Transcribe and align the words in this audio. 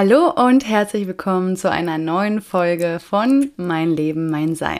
Hallo 0.00 0.30
und 0.30 0.64
herzlich 0.64 1.08
willkommen 1.08 1.56
zu 1.56 1.68
einer 1.72 1.98
neuen 1.98 2.40
Folge 2.40 3.00
von 3.00 3.50
Mein 3.56 3.90
Leben, 3.90 4.30
mein 4.30 4.54
Sein. 4.54 4.78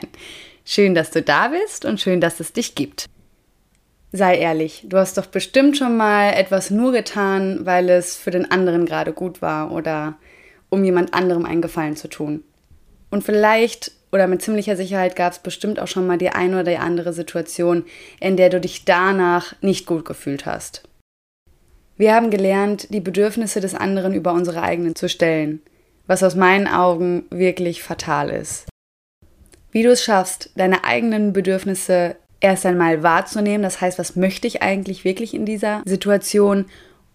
Schön, 0.63 0.95
dass 0.95 1.11
du 1.11 1.21
da 1.21 1.49
bist 1.49 1.83
und 1.83 1.99
schön, 1.99 2.21
dass 2.21 2.39
es 2.39 2.53
dich 2.53 2.73
gibt. 2.73 3.05
Sei 4.13 4.37
ehrlich, 4.37 4.85
du 4.87 4.95
hast 4.95 5.17
doch 5.17 5.25
bestimmt 5.25 5.75
schon 5.75 5.97
mal 5.97 6.29
etwas 6.29 6.71
nur 6.71 6.93
getan, 6.93 7.65
weil 7.65 7.89
es 7.89 8.15
für 8.15 8.31
den 8.31 8.49
anderen 8.49 8.85
gerade 8.85 9.11
gut 9.11 9.41
war 9.41 9.73
oder 9.73 10.17
um 10.69 10.85
jemand 10.85 11.13
anderem 11.13 11.43
einen 11.43 11.61
Gefallen 11.61 11.97
zu 11.97 12.07
tun. 12.07 12.45
Und 13.11 13.25
vielleicht 13.25 13.91
oder 14.13 14.25
mit 14.25 14.41
ziemlicher 14.41 14.77
Sicherheit 14.77 15.17
gab 15.17 15.33
es 15.33 15.39
bestimmt 15.39 15.81
auch 15.81 15.87
schon 15.87 16.07
mal 16.07 16.17
die 16.17 16.29
eine 16.29 16.61
oder 16.61 16.71
die 16.71 16.77
andere 16.77 17.11
Situation, 17.11 17.83
in 18.21 18.37
der 18.37 18.49
du 18.49 18.61
dich 18.61 18.85
danach 18.85 19.53
nicht 19.59 19.85
gut 19.85 20.05
gefühlt 20.05 20.45
hast. 20.45 20.88
Wir 21.99 22.15
haben 22.15 22.29
gelernt, 22.29 22.93
die 22.93 23.01
Bedürfnisse 23.01 23.59
des 23.59 23.75
anderen 23.75 24.13
über 24.13 24.31
unsere 24.31 24.61
eigenen 24.61 24.95
zu 24.95 25.09
stellen, 25.09 25.61
was 26.07 26.23
aus 26.23 26.33
meinen 26.33 26.65
Augen 26.65 27.25
wirklich 27.29 27.83
fatal 27.83 28.29
ist. 28.29 28.69
Wie 29.73 29.83
du 29.83 29.91
es 29.91 30.01
schaffst, 30.01 30.49
deine 30.55 30.85
eigenen 30.85 31.33
Bedürfnisse 31.33 32.15
erst 32.39 32.65
einmal 32.65 33.03
wahrzunehmen, 33.03 33.63
das 33.63 33.81
heißt, 33.81 33.99
was 33.99 34.15
möchte 34.15 34.47
ich 34.47 34.61
eigentlich 34.61 35.03
wirklich 35.03 35.33
in 35.33 35.45
dieser 35.45 35.81
Situation 35.83 36.67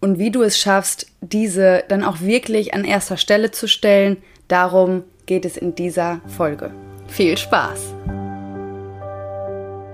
und 0.03 0.19
wie 0.19 0.31
du 0.31 0.43
es 0.43 0.59
schaffst, 0.59 1.07
diese 1.23 1.85
dann 1.89 2.05
auch 2.05 2.21
wirklich 2.21 2.75
an 2.75 2.85
erster 2.85 3.17
Stelle 3.17 3.53
zu 3.53 3.67
stellen, 3.67 4.19
darum 4.49 5.03
geht 5.25 5.47
es 5.47 5.57
in 5.57 5.75
dieser 5.75 6.21
Folge. 6.27 6.73
Viel 7.09 7.39
Spaß! 7.39 7.95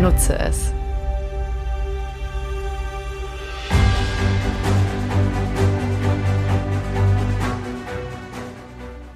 Nutze 0.00 0.38
es. 0.38 0.72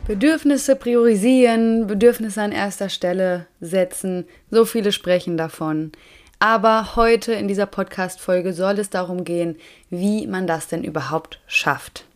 Bedürfnisse 0.09 0.75
priorisieren, 0.75 1.87
Bedürfnisse 1.87 2.43
an 2.43 2.51
erster 2.51 2.89
Stelle 2.89 3.47
setzen. 3.61 4.27
So 4.51 4.65
viele 4.65 4.91
sprechen 4.91 5.37
davon. 5.37 5.93
Aber 6.41 6.97
heute 6.97 7.33
in 7.33 7.47
dieser 7.47 7.67
Podcast-Folge 7.67 8.53
soll 8.53 8.81
es 8.81 8.91
darum 8.91 9.23
gehen, 9.23 9.57
wie 9.89 10.27
man 10.27 10.49
das 10.49 10.67
denn 10.67 10.83
überhaupt 10.83 11.41
schafft. 11.47 12.07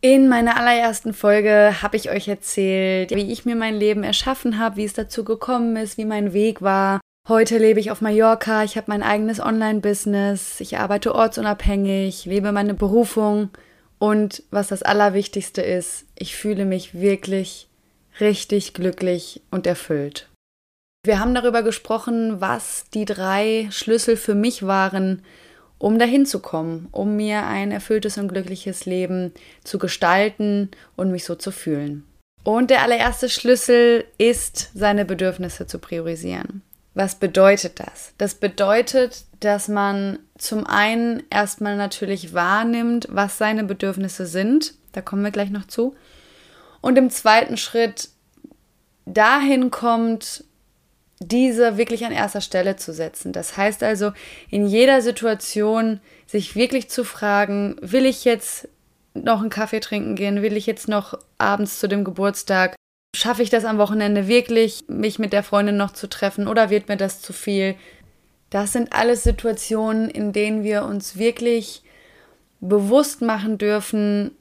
In 0.00 0.28
meiner 0.28 0.56
allerersten 0.56 1.12
Folge 1.12 1.82
habe 1.82 1.96
ich 1.96 2.10
euch 2.10 2.28
erzählt, 2.28 3.10
wie 3.10 3.32
ich 3.32 3.44
mir 3.44 3.56
mein 3.56 3.74
Leben 3.74 4.04
erschaffen 4.04 4.60
habe, 4.60 4.76
wie 4.76 4.84
es 4.84 4.92
dazu 4.92 5.24
gekommen 5.24 5.74
ist, 5.74 5.98
wie 5.98 6.04
mein 6.04 6.32
Weg 6.32 6.62
war. 6.62 7.00
Heute 7.28 7.58
lebe 7.58 7.80
ich 7.80 7.90
auf 7.90 8.02
Mallorca, 8.02 8.62
ich 8.62 8.76
habe 8.76 8.84
mein 8.86 9.02
eigenes 9.02 9.40
Online-Business, 9.40 10.60
ich 10.60 10.78
arbeite 10.78 11.12
ortsunabhängig, 11.12 12.24
lebe 12.24 12.52
meine 12.52 12.74
Berufung 12.74 13.50
und 13.98 14.44
was 14.52 14.68
das 14.68 14.84
Allerwichtigste 14.84 15.60
ist, 15.60 16.04
ich 16.16 16.36
fühle 16.36 16.64
mich 16.64 16.94
wirklich 16.94 17.66
richtig 18.20 18.74
glücklich 18.74 19.42
und 19.50 19.66
erfüllt. 19.66 20.28
Wir 21.04 21.18
haben 21.18 21.34
darüber 21.34 21.64
gesprochen, 21.64 22.40
was 22.40 22.84
die 22.94 23.06
drei 23.06 23.66
Schlüssel 23.72 24.16
für 24.16 24.36
mich 24.36 24.64
waren, 24.64 25.24
um 25.78 25.98
dahin 25.98 26.26
zu 26.26 26.38
kommen, 26.38 26.86
um 26.92 27.16
mir 27.16 27.44
ein 27.44 27.72
erfülltes 27.72 28.18
und 28.18 28.28
glückliches 28.28 28.86
Leben 28.86 29.32
zu 29.64 29.80
gestalten 29.80 30.70
und 30.94 31.10
mich 31.10 31.24
so 31.24 31.34
zu 31.34 31.50
fühlen. 31.50 32.06
Und 32.44 32.70
der 32.70 32.82
allererste 32.82 33.28
Schlüssel 33.28 34.04
ist, 34.16 34.70
seine 34.74 35.04
Bedürfnisse 35.04 35.66
zu 35.66 35.80
priorisieren. 35.80 36.62
Was 36.96 37.16
bedeutet 37.16 37.78
das? 37.78 38.14
Das 38.16 38.36
bedeutet, 38.36 39.26
dass 39.40 39.68
man 39.68 40.18
zum 40.38 40.66
einen 40.66 41.22
erstmal 41.28 41.76
natürlich 41.76 42.32
wahrnimmt, 42.32 43.06
was 43.10 43.36
seine 43.36 43.64
Bedürfnisse 43.64 44.24
sind. 44.24 44.72
Da 44.92 45.02
kommen 45.02 45.22
wir 45.22 45.30
gleich 45.30 45.50
noch 45.50 45.66
zu. 45.66 45.94
Und 46.80 46.96
im 46.96 47.10
zweiten 47.10 47.58
Schritt 47.58 48.08
dahin 49.04 49.70
kommt, 49.70 50.44
diese 51.18 51.76
wirklich 51.76 52.06
an 52.06 52.12
erster 52.12 52.40
Stelle 52.40 52.76
zu 52.76 52.94
setzen. 52.94 53.34
Das 53.34 53.58
heißt 53.58 53.82
also, 53.82 54.12
in 54.48 54.66
jeder 54.66 55.02
Situation 55.02 56.00
sich 56.26 56.56
wirklich 56.56 56.88
zu 56.88 57.04
fragen, 57.04 57.76
will 57.82 58.06
ich 58.06 58.24
jetzt 58.24 58.70
noch 59.12 59.40
einen 59.42 59.50
Kaffee 59.50 59.80
trinken 59.80 60.14
gehen? 60.14 60.40
Will 60.40 60.56
ich 60.56 60.64
jetzt 60.64 60.88
noch 60.88 61.18
abends 61.36 61.78
zu 61.78 61.88
dem 61.88 62.04
Geburtstag? 62.04 62.74
Schaffe 63.16 63.42
ich 63.42 63.48
das 63.48 63.64
am 63.64 63.78
Wochenende 63.78 64.28
wirklich, 64.28 64.84
mich 64.88 65.18
mit 65.18 65.32
der 65.32 65.42
Freundin 65.42 65.78
noch 65.78 65.92
zu 65.92 66.06
treffen 66.06 66.46
oder 66.46 66.68
wird 66.68 66.88
mir 66.90 66.98
das 66.98 67.22
zu 67.22 67.32
viel? 67.32 67.74
Das 68.50 68.74
sind 68.74 68.92
alles 68.92 69.22
Situationen, 69.22 70.10
in 70.10 70.34
denen 70.34 70.64
wir 70.64 70.84
uns 70.84 71.16
wirklich 71.16 71.82
bewusst 72.60 73.22
machen 73.22 73.56
dürfen, 73.56 74.32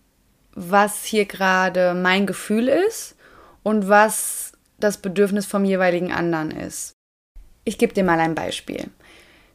was 0.56 1.06
hier 1.06 1.24
gerade 1.24 1.94
mein 1.94 2.28
Gefühl 2.28 2.68
ist 2.68 3.16
und 3.64 3.88
was 3.88 4.52
das 4.78 4.98
Bedürfnis 4.98 5.46
vom 5.46 5.64
jeweiligen 5.64 6.12
anderen 6.12 6.52
ist. 6.52 6.96
Ich 7.64 7.78
gebe 7.78 7.94
dir 7.94 8.04
mal 8.04 8.20
ein 8.20 8.36
Beispiel. 8.36 8.90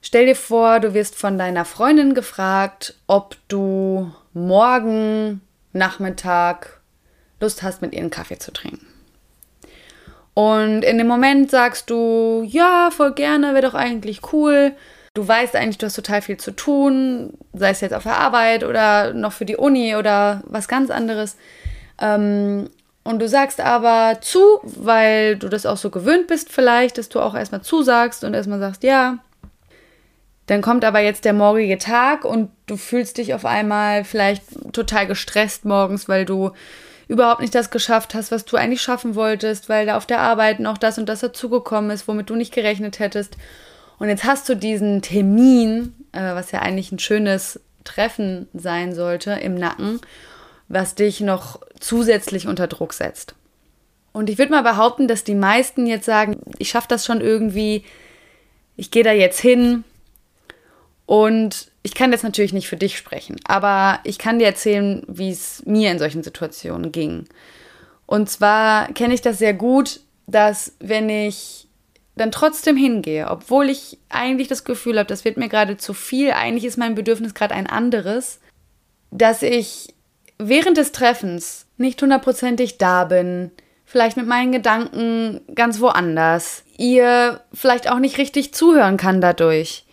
Stell 0.00 0.25
dir 0.25 0.34
vor, 0.34 0.80
du 0.80 0.94
wirst 0.94 1.14
von 1.14 1.36
deiner 1.36 1.66
Freundin 1.66 2.14
gefragt, 2.14 2.94
ob 3.06 3.36
du 3.48 4.14
morgen 4.32 5.42
Nachmittag 5.75 6.80
Lust 7.38 7.62
hast, 7.62 7.82
mit 7.82 7.92
ihr 7.92 8.00
einen 8.00 8.09
Kaffee 8.09 8.38
zu 8.38 8.50
trinken. 8.50 8.90
Und 10.34 10.82
in 10.82 10.98
dem 10.98 11.06
Moment 11.06 11.50
sagst 11.50 11.91
du, 11.91 12.44
ja, 12.46 12.91
voll 12.91 13.12
gerne, 13.12 13.52
wäre 13.54 13.66
doch 13.66 13.74
eigentlich 13.74 14.32
cool. 14.32 14.72
Du 15.14 15.26
weißt 15.26 15.56
eigentlich, 15.56 15.78
du 15.78 15.86
hast 15.86 15.96
total 15.96 16.22
viel 16.22 16.36
zu 16.36 16.52
tun, 16.52 17.34
sei 17.52 17.70
es 17.70 17.80
jetzt 17.80 17.94
auf 17.94 18.04
der 18.04 18.16
Arbeit 18.16 18.62
oder 18.62 19.12
noch 19.12 19.32
für 19.32 19.44
die 19.44 19.56
Uni 19.56 19.96
oder 19.96 20.42
was 20.46 20.68
ganz 20.68 20.91
anderes. 20.91 21.36
Ähm, 22.00 22.70
und 23.02 23.18
du 23.18 23.28
sagst 23.28 23.60
aber 23.60 24.20
zu, 24.20 24.41
weil 24.62 25.36
du 25.36 25.48
das 25.48 25.66
auch 25.66 25.76
so 25.76 25.91
gewöhnt 25.91 26.28
bist 26.28 26.52
vielleicht, 26.52 26.97
dass 26.97 27.08
du 27.08 27.20
auch 27.20 27.34
erstmal 27.34 27.62
zusagst 27.62 28.22
und 28.22 28.34
erstmal 28.34 28.60
sagst, 28.60 28.84
ja. 28.84 29.18
Dann 30.47 30.62
kommt 30.62 30.84
aber 30.84 31.00
jetzt 31.00 31.24
der 31.24 31.32
morgige 31.32 31.78
Tag 31.78 32.24
und 32.24 32.50
du 32.66 32.76
fühlst 32.76 33.18
dich 33.18 33.34
auf 33.34 33.44
einmal 33.44 34.04
vielleicht 34.04 34.44
total 34.72 35.06
gestresst 35.06 35.64
morgens, 35.64 36.08
weil 36.08 36.24
du 36.24 36.50
überhaupt 37.10 37.41
nicht 37.41 37.54
das 37.54 37.71
geschafft 37.71 38.15
hast, 38.15 38.31
was 38.31 38.44
du 38.44 38.56
eigentlich 38.56 38.82
schaffen 38.82 39.15
wolltest, 39.15 39.69
weil 39.69 39.87
da 39.87 39.97
auf 39.97 40.06
der 40.06 40.21
Arbeit 40.21 40.60
noch 40.60 40.78
das 40.78 40.98
und 40.98 41.09
das 41.09 41.21
dazugekommen 41.21 41.91
ist, 41.91 42.06
womit 42.09 42.31
du 42.31 42.37
nicht 42.37 42.54
gerechnet 42.54 42.98
hättest. 42.98 43.37
Und 43.98 44.09
jetzt 44.09 44.25
hast 44.25 44.48
du 44.48 44.54
diesen 44.54 45.03
Termin, 45.03 45.94
äh, 46.12 46.34
was 46.34 46.53
ja 46.53 46.60
eigentlich 46.60 46.93
ein 46.93 46.98
schönes 46.98 47.60
Treffen 47.84 48.48
sein 48.54 48.94
sollte, 48.94 49.32
im 49.32 49.54
Nacken 49.54 50.00
was 50.71 50.94
dich 50.94 51.21
noch 51.21 51.60
zusätzlich 51.81 52.47
unter 52.47 52.69
Druck 52.69 52.94
setzt. 52.94 53.34
Und 54.12 54.31
ich 54.31 54.38
würde 54.38 54.53
mal 54.53 54.62
behaupten, 54.62 55.09
dass 55.09 55.25
die 55.25 55.34
meisten 55.34 55.87
jetzt 55.87 56.06
sagen, 56.06 56.41
ich 56.59 56.71
schaffe 56.71 56.87
das 56.88 57.04
schon 57.04 57.21
irgendwie, 57.21 57.84
ich 58.77 58.92
gehe 58.92 59.03
da 59.03 59.12
jetzt 59.12 59.41
hin. 59.41 59.82
Und 61.06 61.69
ich 61.82 61.94
kann 61.94 62.12
jetzt 62.12 62.24
natürlich 62.24 62.52
nicht 62.52 62.68
für 62.68 62.76
dich 62.76 62.96
sprechen, 62.96 63.36
aber 63.44 64.00
ich 64.04 64.18
kann 64.18 64.38
dir 64.38 64.46
erzählen, 64.46 65.02
wie 65.06 65.30
es 65.30 65.64
mir 65.66 65.91
in 65.91 65.98
solchen 65.98 66.22
Situationen 66.22 66.92
ging. 66.92 67.27
Und 68.06 68.28
zwar 68.28 68.92
kenne 68.92 69.15
ich 69.15 69.22
das 69.22 69.38
sehr 69.38 69.54
gut, 69.54 70.00
dass 70.27 70.74
wenn 70.80 71.09
ich 71.09 71.68
dann 72.16 72.32
trotzdem 72.32 72.77
hingehe, 72.77 73.28
obwohl 73.30 73.71
ich 73.71 73.98
eigentlich 74.10 74.48
das 74.48 74.65
Gefühl 74.65 74.98
habe, 74.98 75.06
das 75.06 75.24
wird 75.24 75.38
mir 75.38 75.48
gerade 75.48 75.77
zu 75.78 75.94
viel, 75.94 76.32
eigentlich 76.32 76.65
ist 76.65 76.77
mein 76.77 76.94
Bedürfnis 76.94 77.34
gerade 77.34 77.54
ein 77.54 77.66
anderes, 77.66 78.41
dass 79.10 79.42
ich 79.42 79.94
während 80.38 80.76
des 80.76 80.92
Treffens 80.92 81.66
nicht 81.78 82.00
hundertprozentig 82.03 82.78
da 82.78 83.04
bin, 83.04 83.50
vielleicht 83.86 84.16
mit 84.16 84.26
meinen 84.26 84.53
Gedanken 84.53 85.41
ganz 85.54 85.80
woanders, 85.80 86.62
ihr 86.76 87.41
vielleicht 87.53 87.91
auch 87.91 87.98
nicht 87.98 88.18
richtig 88.18 88.53
zuhören 88.54 88.97
kann 88.97 89.21
dadurch, 89.21 89.84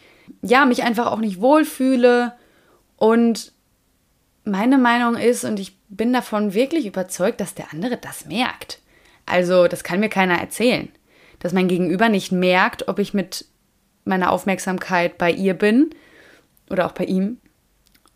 ja, 0.42 0.66
mich 0.66 0.84
einfach 0.84 1.08
auch 1.08 1.20
nicht 1.20 1.42
wohlfühle 1.42 2.34
und 2.96 3.52
meine 4.44 4.78
Meinung 4.78 5.16
ist, 5.16 5.44
und 5.44 5.60
ich 5.60 5.78
bin 5.90 6.14
davon 6.14 6.54
wirklich 6.54 6.86
überzeugt, 6.86 7.42
dass 7.42 7.54
der 7.54 7.74
andere 7.74 7.98
das 7.98 8.26
merkt. 8.26 8.80
Also, 9.26 9.68
das 9.68 9.84
kann 9.84 10.00
mir 10.00 10.10
keiner 10.10 10.40
erzählen. 10.40 10.90
Dass 11.40 11.52
mein 11.52 11.68
Gegenüber 11.68 12.08
nicht 12.08 12.32
merkt, 12.32 12.88
ob 12.88 13.00
ich 13.00 13.14
mit 13.14 13.46
meiner 14.06 14.32
Aufmerksamkeit 14.32 15.18
bei 15.18 15.32
ihr 15.32 15.54
bin 15.54 15.90
oder 16.70 16.86
auch 16.86 16.94
bei 16.94 17.04
ihm 17.04 17.40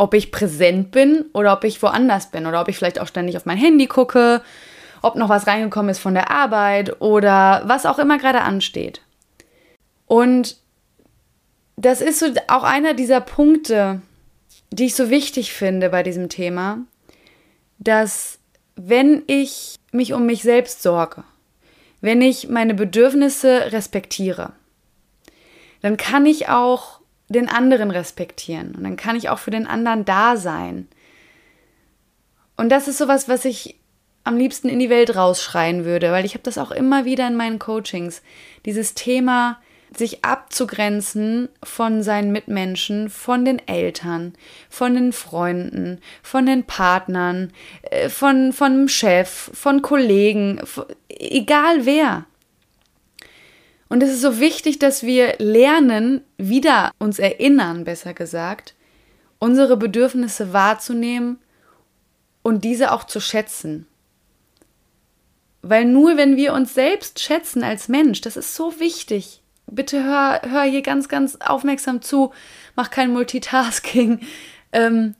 ob 0.01 0.15
ich 0.15 0.31
präsent 0.31 0.89
bin 0.89 1.25
oder 1.31 1.53
ob 1.53 1.63
ich 1.63 1.79
woanders 1.83 2.31
bin 2.31 2.47
oder 2.47 2.59
ob 2.59 2.67
ich 2.67 2.75
vielleicht 2.75 2.99
auch 2.99 3.05
ständig 3.05 3.37
auf 3.37 3.45
mein 3.45 3.59
Handy 3.59 3.85
gucke, 3.85 4.41
ob 5.03 5.15
noch 5.15 5.29
was 5.29 5.45
reingekommen 5.45 5.91
ist 5.91 5.99
von 5.99 6.15
der 6.15 6.31
Arbeit 6.31 6.99
oder 7.03 7.61
was 7.65 7.85
auch 7.85 7.99
immer 7.99 8.17
gerade 8.17 8.41
ansteht. 8.41 9.01
Und 10.07 10.57
das 11.75 12.01
ist 12.01 12.19
so 12.19 12.27
auch 12.47 12.63
einer 12.63 12.93
dieser 12.93 13.21
Punkte, 13.21 14.01
die 14.71 14.85
ich 14.85 14.95
so 14.95 15.09
wichtig 15.09 15.53
finde 15.53 15.89
bei 15.89 16.03
diesem 16.03 16.29
Thema, 16.29 16.79
dass 17.79 18.39
wenn 18.75 19.23
ich 19.27 19.75
mich 19.91 20.13
um 20.13 20.25
mich 20.25 20.43
selbst 20.43 20.81
sorge, 20.81 21.23
wenn 21.99 22.21
ich 22.21 22.49
meine 22.49 22.73
Bedürfnisse 22.73 23.71
respektiere, 23.71 24.53
dann 25.81 25.97
kann 25.97 26.25
ich 26.25 26.49
auch 26.49 26.99
den 27.29 27.47
anderen 27.47 27.91
respektieren 27.91 28.75
und 28.75 28.83
dann 28.83 28.97
kann 28.97 29.15
ich 29.15 29.29
auch 29.29 29.39
für 29.39 29.51
den 29.51 29.67
anderen 29.67 30.05
da 30.05 30.37
sein. 30.37 30.87
Und 32.57 32.69
das 32.69 32.87
ist 32.87 32.97
sowas, 32.97 33.29
was 33.29 33.45
ich 33.45 33.77
am 34.23 34.37
liebsten 34.37 34.69
in 34.69 34.79
die 34.79 34.89
Welt 34.89 35.15
rausschreien 35.15 35.85
würde, 35.85 36.11
weil 36.11 36.25
ich 36.25 36.33
habe 36.33 36.43
das 36.43 36.57
auch 36.57 36.71
immer 36.71 37.05
wieder 37.05 37.27
in 37.27 37.35
meinen 37.35 37.59
Coachings, 37.59 38.21
dieses 38.65 38.93
Thema 38.93 39.59
sich 39.95 40.23
abzugrenzen 40.23 41.49
von 41.63 42.01
seinen 42.01 42.31
Mitmenschen, 42.31 43.09
von 43.09 43.43
den 43.43 43.65
Eltern, 43.67 44.33
von 44.69 44.95
den 44.95 45.11
Freunden, 45.11 45.99
von 46.23 46.45
den 46.45 46.63
Partnern, 46.63 47.51
äh, 47.83 48.09
von, 48.09 48.53
von 48.53 48.71
dem 48.71 48.87
Chef, 48.87 49.51
von 49.53 49.81
Kollegen, 49.81 50.61
egal 51.09 51.85
wer. 51.85 52.25
Und 53.89 54.01
es 54.01 54.11
ist 54.11 54.21
so 54.21 54.39
wichtig, 54.39 54.79
dass 54.79 55.03
wir 55.03 55.35
lernen, 55.39 56.21
wieder 56.37 56.91
uns 56.97 57.19
erinnern, 57.19 57.83
besser 57.83 58.13
gesagt, 58.13 58.73
unsere 59.39 59.75
Bedürfnisse 59.75 60.53
wahrzunehmen 60.53 61.39
und 62.41 62.63
diese 62.63 62.93
auch 62.93 63.03
zu 63.03 63.19
schätzen. 63.19 63.87
Weil 65.61 65.83
nur 65.83 66.15
wenn 66.15 66.37
wir 66.37 66.53
uns 66.53 66.73
selbst 66.73 67.19
schätzen 67.19 67.63
als 67.63 67.89
Mensch, 67.89 68.21
das 68.21 68.37
ist 68.37 68.55
so 68.55 68.79
wichtig, 68.79 69.40
bitte 69.71 70.03
hör, 70.03 70.41
hör 70.49 70.63
hier 70.63 70.81
ganz, 70.81 71.09
ganz 71.09 71.37
aufmerksam 71.37 72.01
zu, 72.01 72.31
mach 72.75 72.89
kein 72.89 73.11
Multitasking. 73.11 74.19
Ähm, 74.73 75.15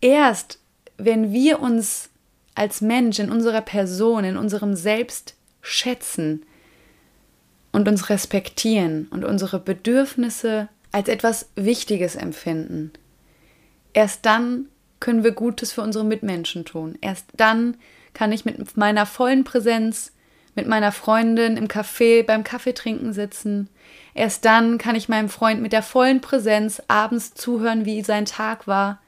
erst 0.00 0.60
wenn 0.98 1.32
wir 1.32 1.58
uns 1.58 2.10
als 2.54 2.80
Mensch 2.80 3.18
in 3.18 3.30
unserer 3.30 3.60
Person, 3.60 4.22
in 4.24 4.36
unserem 4.36 4.76
Selbst 4.76 5.34
schätzen 5.62 6.44
und 7.72 7.88
uns 7.88 8.08
respektieren 8.08 9.08
und 9.10 9.24
unsere 9.24 9.58
Bedürfnisse 9.58 10.68
als 10.92 11.08
etwas 11.08 11.48
Wichtiges 11.56 12.14
empfinden, 12.14 12.92
erst 13.92 14.26
dann 14.26 14.66
können 15.00 15.24
wir 15.24 15.32
Gutes 15.32 15.72
für 15.72 15.82
unsere 15.82 16.04
Mitmenschen 16.04 16.64
tun. 16.64 16.98
Erst 17.00 17.26
dann 17.36 17.76
kann 18.14 18.32
ich 18.32 18.44
mit 18.44 18.76
meiner 18.76 19.06
vollen 19.06 19.44
Präsenz 19.44 20.12
mit 20.58 20.66
meiner 20.66 20.90
Freundin 20.90 21.56
im 21.56 21.68
Café 21.68 22.24
beim 22.24 22.42
Kaffeetrinken 22.42 23.12
sitzen. 23.12 23.68
Erst 24.12 24.44
dann 24.44 24.76
kann 24.76 24.96
ich 24.96 25.08
meinem 25.08 25.28
Freund 25.28 25.62
mit 25.62 25.72
der 25.72 25.84
vollen 25.84 26.20
Präsenz 26.20 26.82
abends 26.88 27.32
zuhören, 27.32 27.84
wie 27.84 28.02
sein 28.02 28.24
Tag 28.24 28.66
war. 28.66 29.00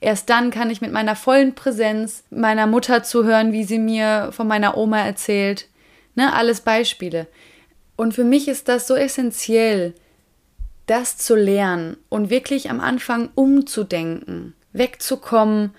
Erst 0.00 0.28
dann 0.28 0.50
kann 0.50 0.70
ich 0.70 0.80
mit 0.80 0.90
meiner 0.90 1.14
vollen 1.14 1.54
Präsenz 1.54 2.24
meiner 2.30 2.66
Mutter 2.66 3.04
zuhören, 3.04 3.52
wie 3.52 3.62
sie 3.62 3.78
mir 3.78 4.30
von 4.32 4.48
meiner 4.48 4.76
Oma 4.76 4.98
erzählt. 4.98 5.68
Ne, 6.16 6.32
alles 6.32 6.62
Beispiele. 6.62 7.28
Und 7.94 8.14
für 8.14 8.24
mich 8.24 8.48
ist 8.48 8.68
das 8.68 8.88
so 8.88 8.96
essentiell, 8.96 9.94
das 10.86 11.16
zu 11.16 11.36
lernen 11.36 11.96
und 12.08 12.28
wirklich 12.28 12.70
am 12.70 12.80
Anfang 12.80 13.30
umzudenken, 13.36 14.54
wegzukommen 14.72 15.74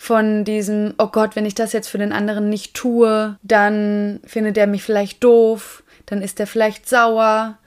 von 0.00 0.44
diesem, 0.44 0.94
oh 0.96 1.08
Gott, 1.08 1.34
wenn 1.34 1.44
ich 1.44 1.56
das 1.56 1.72
jetzt 1.72 1.88
für 1.88 1.98
den 1.98 2.12
anderen 2.12 2.48
nicht 2.48 2.72
tue, 2.74 3.36
dann 3.42 4.20
findet 4.24 4.56
er 4.56 4.68
mich 4.68 4.84
vielleicht 4.84 5.24
doof, 5.24 5.82
dann 6.06 6.22
ist 6.22 6.38
er 6.38 6.46
vielleicht 6.46 6.88
sauer, 6.88 7.58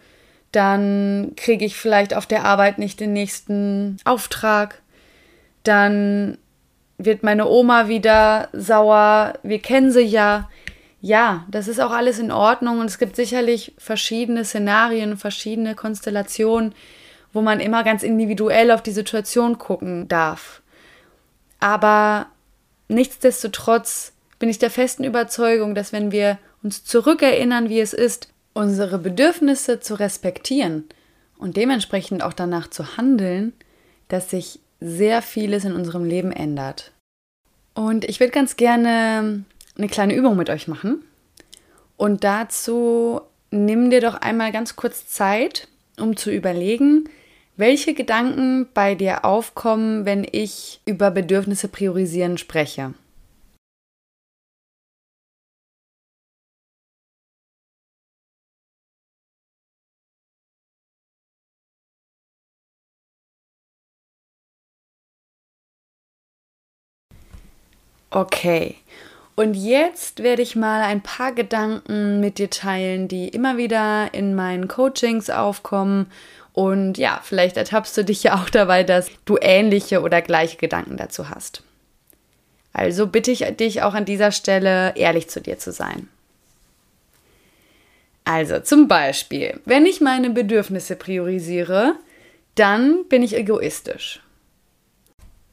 dann 0.53 1.33
kriege 1.35 1.65
ich 1.65 1.75
vielleicht 1.75 2.15
auf 2.15 2.25
der 2.25 2.45
Arbeit 2.45 2.79
nicht 2.79 3.01
den 3.01 3.11
nächsten 3.11 3.97
Auftrag, 4.05 4.81
dann 5.63 6.37
wird 6.97 7.21
meine 7.21 7.49
Oma 7.49 7.89
wieder 7.89 8.47
sauer, 8.53 9.33
wir 9.43 9.59
kennen 9.59 9.91
sie 9.91 9.99
ja. 9.99 10.49
Ja, 11.01 11.45
das 11.51 11.67
ist 11.67 11.81
auch 11.81 11.91
alles 11.91 12.17
in 12.17 12.31
Ordnung 12.31 12.79
und 12.79 12.85
es 12.85 12.97
gibt 12.97 13.17
sicherlich 13.17 13.73
verschiedene 13.77 14.45
Szenarien, 14.45 15.17
verschiedene 15.17 15.75
Konstellationen, 15.75 16.73
wo 17.33 17.41
man 17.41 17.59
immer 17.59 17.83
ganz 17.83 18.03
individuell 18.03 18.71
auf 18.71 18.81
die 18.81 18.91
Situation 18.91 19.57
gucken 19.57 20.07
darf. 20.07 20.60
Aber 21.61 22.27
nichtsdestotrotz 22.89 24.11
bin 24.39 24.49
ich 24.49 24.59
der 24.59 24.71
festen 24.71 25.05
Überzeugung, 25.05 25.75
dass 25.75 25.93
wenn 25.93 26.11
wir 26.11 26.37
uns 26.63 26.83
zurückerinnern, 26.83 27.69
wie 27.69 27.79
es 27.79 27.93
ist, 27.93 28.27
unsere 28.53 28.97
Bedürfnisse 28.97 29.79
zu 29.79 29.93
respektieren 29.95 30.85
und 31.37 31.55
dementsprechend 31.55 32.23
auch 32.23 32.33
danach 32.33 32.69
zu 32.69 32.97
handeln, 32.97 33.53
dass 34.09 34.29
sich 34.29 34.59
sehr 34.81 35.21
vieles 35.21 35.63
in 35.63 35.73
unserem 35.73 36.03
Leben 36.03 36.31
ändert. 36.31 36.91
Und 37.73 38.03
ich 38.05 38.19
würde 38.19 38.33
ganz 38.33 38.57
gerne 38.57 39.45
eine 39.77 39.87
kleine 39.87 40.15
Übung 40.15 40.35
mit 40.35 40.49
euch 40.49 40.67
machen. 40.67 41.03
Und 41.95 42.23
dazu 42.23 43.21
nimm 43.51 43.91
dir 43.91 44.01
doch 44.01 44.15
einmal 44.15 44.51
ganz 44.51 44.75
kurz 44.75 45.07
Zeit, 45.07 45.67
um 45.97 46.17
zu 46.17 46.31
überlegen, 46.31 47.07
welche 47.61 47.93
Gedanken 47.93 48.67
bei 48.73 48.95
dir 48.95 49.23
aufkommen, 49.23 50.03
wenn 50.03 50.27
ich 50.29 50.81
über 50.85 51.11
Bedürfnisse 51.11 51.67
priorisieren 51.67 52.37
spreche? 52.39 52.93
Okay. 68.09 68.75
Und 69.35 69.53
jetzt 69.53 70.21
werde 70.21 70.41
ich 70.41 70.55
mal 70.55 70.81
ein 70.81 71.01
paar 71.01 71.31
Gedanken 71.31 72.19
mit 72.19 72.37
dir 72.37 72.49
teilen, 72.49 73.07
die 73.07 73.29
immer 73.29 73.55
wieder 73.57 74.13
in 74.13 74.35
meinen 74.35 74.67
Coachings 74.67 75.29
aufkommen 75.29 76.07
und 76.53 76.97
ja, 76.97 77.21
vielleicht 77.23 77.57
ertappst 77.57 77.95
du 77.97 78.03
dich 78.03 78.23
ja 78.23 78.41
auch 78.41 78.49
dabei, 78.49 78.83
dass 78.83 79.09
du 79.25 79.37
ähnliche 79.41 80.01
oder 80.01 80.21
gleiche 80.21 80.57
Gedanken 80.57 80.97
dazu 80.97 81.29
hast. 81.29 81.63
Also 82.73 83.07
bitte 83.07 83.31
ich 83.31 83.39
dich 83.57 83.81
auch 83.83 83.93
an 83.93 84.05
dieser 84.05 84.31
Stelle, 84.31 84.93
ehrlich 84.95 85.29
zu 85.29 85.41
dir 85.41 85.57
zu 85.57 85.71
sein. 85.71 86.07
Also 88.23 88.59
zum 88.59 88.87
Beispiel, 88.87 89.59
wenn 89.65 89.85
ich 89.85 89.99
meine 89.99 90.29
Bedürfnisse 90.29 90.95
priorisiere, 90.95 91.95
dann 92.55 93.05
bin 93.09 93.23
ich 93.23 93.35
egoistisch. 93.35 94.21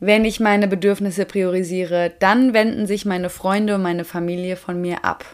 Wenn 0.01 0.25
ich 0.25 0.39
meine 0.39 0.69
Bedürfnisse 0.69 1.25
priorisiere, 1.25 2.13
dann 2.21 2.53
wenden 2.53 2.87
sich 2.87 3.05
meine 3.05 3.31
Freunde 3.31 3.75
und 3.77 3.83
meine 3.83 4.05
Familie 4.05 4.57
von 4.57 4.81
mir 4.81 5.05
ab. 5.05 5.25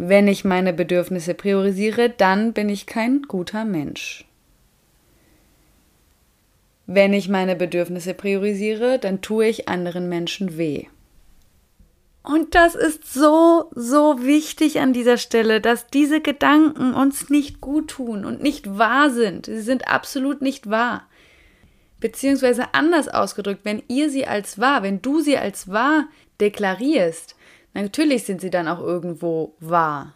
Wenn 0.00 0.28
ich 0.28 0.44
meine 0.44 0.72
Bedürfnisse 0.72 1.34
priorisiere, 1.34 2.08
dann 2.08 2.52
bin 2.52 2.68
ich 2.68 2.86
kein 2.86 3.22
guter 3.22 3.64
Mensch. 3.64 4.24
Wenn 6.86 7.12
ich 7.12 7.28
meine 7.28 7.56
Bedürfnisse 7.56 8.14
priorisiere, 8.14 9.00
dann 9.00 9.20
tue 9.20 9.48
ich 9.48 9.68
anderen 9.68 10.08
Menschen 10.08 10.56
weh. 10.56 10.86
Und 12.22 12.54
das 12.54 12.76
ist 12.76 13.12
so, 13.12 13.70
so 13.74 14.24
wichtig 14.24 14.78
an 14.78 14.92
dieser 14.92 15.16
Stelle, 15.16 15.60
dass 15.60 15.88
diese 15.88 16.20
Gedanken 16.20 16.94
uns 16.94 17.28
nicht 17.28 17.60
gut 17.60 17.88
tun 17.88 18.24
und 18.24 18.40
nicht 18.40 18.78
wahr 18.78 19.10
sind. 19.10 19.46
Sie 19.46 19.60
sind 19.60 19.88
absolut 19.88 20.42
nicht 20.42 20.70
wahr. 20.70 21.08
Beziehungsweise 22.00 22.72
anders 22.74 23.08
ausgedrückt, 23.08 23.64
wenn 23.64 23.82
ihr 23.88 24.10
sie 24.10 24.26
als 24.26 24.60
wahr, 24.60 24.84
wenn 24.84 25.02
du 25.02 25.20
sie 25.20 25.36
als 25.36 25.70
wahr 25.72 26.06
deklarierst, 26.40 27.34
Natürlich 27.74 28.24
sind 28.24 28.40
sie 28.40 28.50
dann 28.50 28.68
auch 28.68 28.80
irgendwo 28.80 29.54
wahr. 29.60 30.14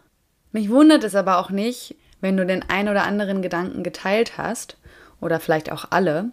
Mich 0.51 0.69
wundert 0.69 1.03
es 1.03 1.15
aber 1.15 1.37
auch 1.37 1.49
nicht, 1.49 1.95
wenn 2.21 2.37
du 2.37 2.45
den 2.45 2.63
ein 2.69 2.87
oder 2.89 3.03
anderen 3.03 3.41
Gedanken 3.41 3.83
geteilt 3.83 4.37
hast, 4.37 4.77
oder 5.23 5.39
vielleicht 5.39 5.71
auch 5.71 5.85
alle, 5.89 6.31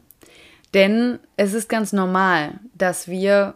denn 0.74 1.18
es 1.36 1.54
ist 1.54 1.68
ganz 1.68 1.92
normal, 1.92 2.58
dass 2.74 3.08
wir 3.08 3.54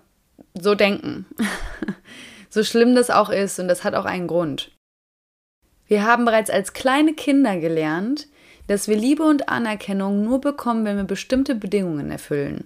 so 0.55 0.75
denken. 0.75 1.27
so 2.51 2.63
schlimm 2.63 2.95
das 2.95 3.11
auch 3.11 3.31
ist, 3.31 3.59
und 3.59 3.69
das 3.69 3.85
hat 3.85 3.95
auch 3.95 4.05
einen 4.05 4.29
Grund. 4.29 4.71
Wir 5.87 6.05
haben 6.05 6.25
bereits 6.25 6.51
als 6.51 6.73
kleine 6.73 7.15
Kinder 7.15 7.59
gelernt, 7.59 8.29
dass 8.67 8.89
wir 8.89 8.97
Liebe 8.97 9.25
und 9.25 9.49
Anerkennung 9.49 10.25
nur 10.25 10.41
bekommen, 10.41 10.85
wenn 10.85 10.97
wir 10.97 11.05
bestimmte 11.05 11.55
Bedingungen 11.55 12.11
erfüllen. 12.11 12.65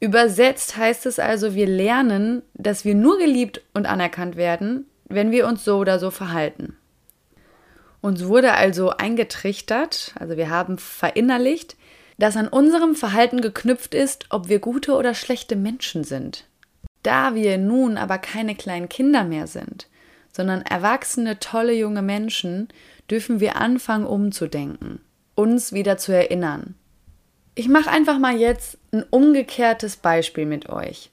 Übersetzt 0.00 0.76
heißt 0.76 1.06
es 1.06 1.18
also, 1.18 1.54
wir 1.54 1.66
lernen, 1.66 2.42
dass 2.54 2.84
wir 2.84 2.94
nur 2.94 3.18
geliebt 3.18 3.62
und 3.74 3.86
anerkannt 3.86 4.36
werden, 4.36 4.86
wenn 5.08 5.30
wir 5.30 5.46
uns 5.46 5.64
so 5.64 5.78
oder 5.78 5.98
so 5.98 6.10
verhalten. 6.10 6.76
Uns 8.00 8.26
wurde 8.26 8.52
also 8.54 8.90
eingetrichtert, 8.90 10.14
also 10.18 10.36
wir 10.36 10.50
haben 10.50 10.78
verinnerlicht, 10.78 11.76
das 12.16 12.36
an 12.36 12.48
unserem 12.48 12.94
Verhalten 12.94 13.40
geknüpft 13.40 13.94
ist, 13.94 14.26
ob 14.30 14.48
wir 14.48 14.60
gute 14.60 14.94
oder 14.94 15.14
schlechte 15.14 15.56
Menschen 15.56 16.04
sind. 16.04 16.44
Da 17.02 17.34
wir 17.34 17.58
nun 17.58 17.96
aber 17.96 18.18
keine 18.18 18.54
kleinen 18.54 18.88
Kinder 18.88 19.24
mehr 19.24 19.46
sind, 19.46 19.88
sondern 20.32 20.62
erwachsene, 20.62 21.38
tolle 21.38 21.72
junge 21.72 22.02
Menschen, 22.02 22.68
dürfen 23.10 23.40
wir 23.40 23.56
anfangen 23.56 24.06
umzudenken, 24.06 25.00
uns 25.34 25.72
wieder 25.72 25.96
zu 25.96 26.12
erinnern. 26.12 26.74
Ich 27.58 27.66
mache 27.68 27.90
einfach 27.90 28.20
mal 28.20 28.36
jetzt 28.36 28.78
ein 28.92 29.02
umgekehrtes 29.10 29.96
Beispiel 29.96 30.46
mit 30.46 30.68
euch. 30.68 31.10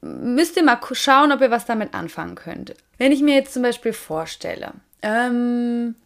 Müsst 0.00 0.56
ihr 0.56 0.62
mal 0.62 0.80
schauen, 0.92 1.32
ob 1.32 1.42
ihr 1.42 1.50
was 1.50 1.66
damit 1.66 1.92
anfangen 1.92 2.34
könnt. 2.34 2.74
Wenn 2.96 3.12
ich 3.12 3.20
mir 3.20 3.34
jetzt 3.34 3.52
zum 3.52 3.62
Beispiel 3.62 3.92
vorstelle, 3.92 4.72
ähm, 5.02 5.96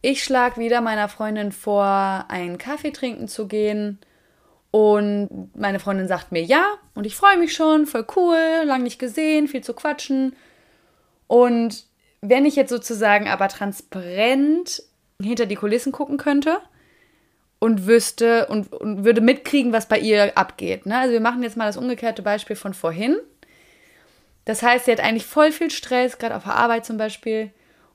ich 0.00 0.24
schlage 0.24 0.58
wieder 0.58 0.80
meiner 0.80 1.10
Freundin 1.10 1.52
vor, 1.52 2.24
einen 2.28 2.56
Kaffee 2.56 2.92
trinken 2.92 3.28
zu 3.28 3.48
gehen. 3.48 3.98
Und 4.70 5.50
meine 5.54 5.78
Freundin 5.78 6.08
sagt 6.08 6.32
mir 6.32 6.42
ja 6.42 6.64
und 6.94 7.04
ich 7.04 7.14
freue 7.14 7.36
mich 7.36 7.52
schon, 7.52 7.84
voll 7.84 8.06
cool, 8.16 8.62
lang 8.64 8.82
nicht 8.82 8.98
gesehen, 8.98 9.46
viel 9.46 9.62
zu 9.62 9.74
quatschen. 9.74 10.34
Und 11.26 11.84
wenn 12.22 12.46
ich 12.46 12.56
jetzt 12.56 12.70
sozusagen 12.70 13.28
aber 13.28 13.48
transparent 13.48 14.82
hinter 15.20 15.44
die 15.44 15.56
Kulissen 15.56 15.92
gucken 15.92 16.16
könnte 16.16 16.62
und 17.62 17.86
wüsste 17.86 18.46
und, 18.46 18.72
und 18.72 19.04
würde 19.04 19.20
mitkriegen, 19.20 19.72
was 19.72 19.86
bei 19.86 19.96
ihr 19.96 20.36
abgeht. 20.36 20.84
Ne? 20.84 20.98
Also 20.98 21.12
wir 21.12 21.20
machen 21.20 21.44
jetzt 21.44 21.56
mal 21.56 21.66
das 21.66 21.76
umgekehrte 21.76 22.20
Beispiel 22.20 22.56
von 22.56 22.74
vorhin. 22.74 23.16
Das 24.44 24.64
heißt, 24.64 24.86
sie 24.86 24.90
hat 24.90 24.98
eigentlich 24.98 25.26
voll 25.26 25.52
viel 25.52 25.70
Stress, 25.70 26.18
gerade 26.18 26.34
auf 26.34 26.42
der 26.42 26.56
Arbeit 26.56 26.84
zum 26.84 26.96
Beispiel. 26.96 27.52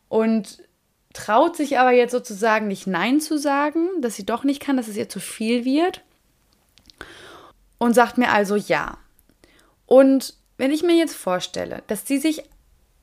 Und 0.08 0.64
traut 1.12 1.58
sich 1.58 1.80
aber 1.80 1.92
jetzt 1.92 2.14
sozusagen 2.14 2.70
nicht 2.70 2.88
Nein 2.88 3.20
zu 3.20 3.38
sagen, 3.38 3.90
dass 4.00 4.16
sie 4.16 4.26
doch 4.26 4.46
nicht 4.46 4.62
kann, 4.62 4.78
dass 4.78 4.88
es 4.88 4.96
ihr 4.96 5.10
zu 5.10 5.20
viel 5.20 5.66
wird. 5.66 6.02
Und 7.78 7.94
sagt 7.94 8.18
mir 8.18 8.32
also 8.32 8.56
ja. 8.56 8.98
Und 9.86 10.36
wenn 10.56 10.72
ich 10.72 10.82
mir 10.82 10.96
jetzt 10.96 11.14
vorstelle, 11.14 11.84
dass 11.88 12.08
sie 12.08 12.20
sich 12.20 12.44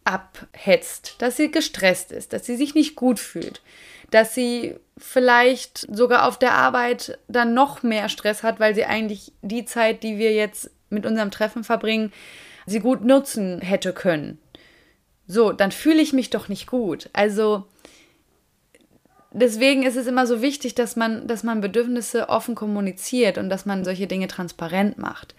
abhetzt, 0.05 1.17
dass 1.19 1.37
sie 1.37 1.51
gestresst 1.51 2.13
ist, 2.13 2.33
dass 2.33 2.45
sie 2.47 2.57
sich 2.57 2.75
nicht 2.75 2.95
gut 2.95 3.19
fühlt, 3.19 3.63
dass 4.11 4.35
sie 4.35 4.77
vielleicht 4.99 5.87
sogar 5.91 6.29
auf 6.29 6.39
der 6.39 6.53
Arbeit 6.53 7.19
dann 7.27 7.55
noch 7.55 7.83
mehr 7.83 8.09
Stress 8.09 8.43
hat, 8.43 8.61
weil 8.61 8.75
sie 8.75 8.85
eigentlich 8.85 9.33
die 9.43 9.65
Zeit, 9.65 10.03
die 10.03 10.19
wir 10.19 10.33
jetzt 10.33 10.71
mit 10.91 11.07
unserem 11.07 11.31
Treffen 11.31 11.65
verbringen, 11.65 12.13
sie 12.67 12.81
gut 12.81 13.05
nutzen 13.05 13.61
hätte 13.61 13.93
können. 13.93 14.39
So, 15.27 15.53
dann 15.53 15.73
fühle 15.73 16.03
ich 16.03 16.13
mich 16.13 16.31
doch 16.31 16.49
nicht 16.49 16.67
gut. 16.67 17.09
Also 17.13 17.65
deswegen 19.33 19.83
ist 19.83 19.97
es 19.97 20.07
immer 20.07 20.27
so 20.27 20.43
wichtig, 20.43 20.75
dass 20.75 20.97
man, 20.97 21.27
dass 21.27 21.43
man 21.43 21.61
Bedürfnisse 21.61 22.29
offen 22.29 22.55
kommuniziert 22.55 23.39
und 23.39 23.49
dass 23.49 23.67
man 23.67 23.85
solche 23.85 24.07
Dinge 24.07 24.29
transparent 24.29 24.99
macht. 24.99 25.35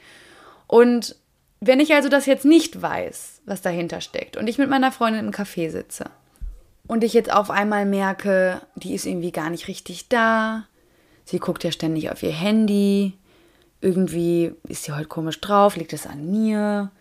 Und 0.68 1.16
wenn 1.60 1.80
ich 1.80 1.94
also 1.94 2.10
das 2.10 2.26
jetzt 2.26 2.46
nicht 2.46 2.82
weiß, 2.82 3.42
was 3.46 3.62
dahinter 3.62 4.02
steckt, 4.02 4.38
und 4.38 4.48
ich 4.48 4.58
mit 4.58 4.70
meiner 4.70 4.92
Freundin 4.92 5.26
im 5.26 5.32
Café 5.32 5.70
sitze 5.70 6.06
und 6.88 7.04
ich 7.04 7.14
jetzt 7.14 7.32
auf 7.32 7.50
einmal 7.50 7.86
merke, 7.86 8.62
die 8.76 8.94
ist 8.94 9.06
irgendwie 9.06 9.32
gar 9.32 9.50
nicht 9.50 9.68
richtig 9.68 10.10
da, 10.10 10.68
sie 11.24 11.40
guckt 11.40 11.64
ja 11.64 11.72
ständig 11.72 12.12
auf 12.12 12.22
ihr 12.24 12.32
Handy, 12.32 13.14
irgendwie 13.82 14.54
ist 14.68 14.84
sie 14.84 14.94
heute 14.94 15.08
komisch 15.08 15.42
drauf, 15.42 15.76
liegt 15.76 15.94
es 15.94 16.08
an 16.08 16.30
mir, 16.30 16.92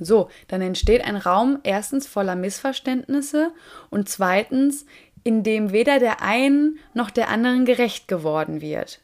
so, 0.00 0.30
dann 0.48 0.62
entsteht 0.62 1.04
ein 1.04 1.16
Raum 1.16 1.60
erstens 1.62 2.06
voller 2.06 2.34
Missverständnisse 2.34 3.52
und 3.90 4.08
zweitens, 4.08 4.86
in 5.24 5.42
dem 5.42 5.72
weder 5.72 5.98
der 5.98 6.22
einen 6.22 6.78
noch 6.94 7.10
der 7.10 7.28
anderen 7.28 7.66
gerecht 7.66 8.08
geworden 8.08 8.62
wird. 8.62 9.00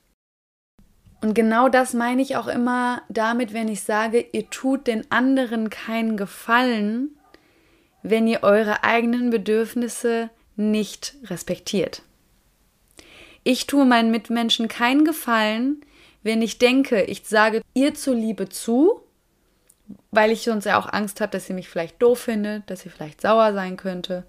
Und 1.21 1.35
genau 1.35 1.69
das 1.69 1.95
meine 1.95 2.23
ich 2.23 2.37
auch 2.37 2.47
immer 2.47 3.03
damit, 3.09 3.53
wenn 3.53 3.69
ich 3.69 3.83
sage, 3.83 4.25
ihr 4.33 4.49
tut 4.51 4.87
den 4.87 5.11
anderen 5.11 5.71
keinen 5.71 6.17
Gefallen, 6.17 7.11
wenn 8.03 8.27
ihr 8.27 8.43
eure 8.43 8.85
eigenen 8.85 9.31
Bedürfnisse 9.31 10.31
nicht 10.57 11.15
respektiert. 11.25 12.03
Ich 13.43 13.67
tue 13.67 13.85
meinen 13.85 14.11
Mitmenschen 14.11 14.69
keinen 14.69 15.05
Gefallen, 15.05 15.81
wenn 16.23 16.43
ich 16.43 16.59
denke, 16.59 17.03
ich 17.03 17.23
sage 17.25 17.63
ihr 17.75 17.95
zuliebe 17.95 18.49
zu 18.49 19.07
weil 20.11 20.31
ich 20.31 20.43
sonst 20.43 20.65
ja 20.65 20.79
auch 20.79 20.93
Angst 20.93 21.21
habe, 21.21 21.33
dass 21.33 21.47
sie 21.47 21.53
mich 21.53 21.69
vielleicht 21.69 22.01
doof 22.03 22.21
findet, 22.21 22.69
dass 22.71 22.81
sie 22.81 22.89
vielleicht 22.89 23.21
sauer 23.21 23.53
sein 23.53 23.77
könnte. 23.77 24.25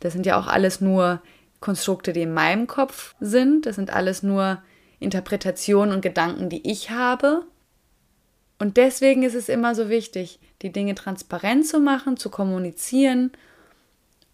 Das 0.00 0.12
sind 0.12 0.26
ja 0.26 0.38
auch 0.38 0.46
alles 0.46 0.80
nur 0.80 1.22
Konstrukte, 1.60 2.12
die 2.12 2.22
in 2.22 2.34
meinem 2.34 2.66
Kopf 2.66 3.14
sind. 3.18 3.66
Das 3.66 3.76
sind 3.76 3.90
alles 3.90 4.22
nur 4.22 4.62
Interpretationen 4.98 5.94
und 5.94 6.00
Gedanken, 6.00 6.48
die 6.48 6.70
ich 6.70 6.90
habe. 6.90 7.44
Und 8.58 8.76
deswegen 8.76 9.22
ist 9.22 9.34
es 9.34 9.48
immer 9.48 9.74
so 9.74 9.88
wichtig, 9.88 10.38
die 10.62 10.72
Dinge 10.72 10.94
transparent 10.94 11.66
zu 11.66 11.80
machen, 11.80 12.16
zu 12.16 12.30
kommunizieren 12.30 13.32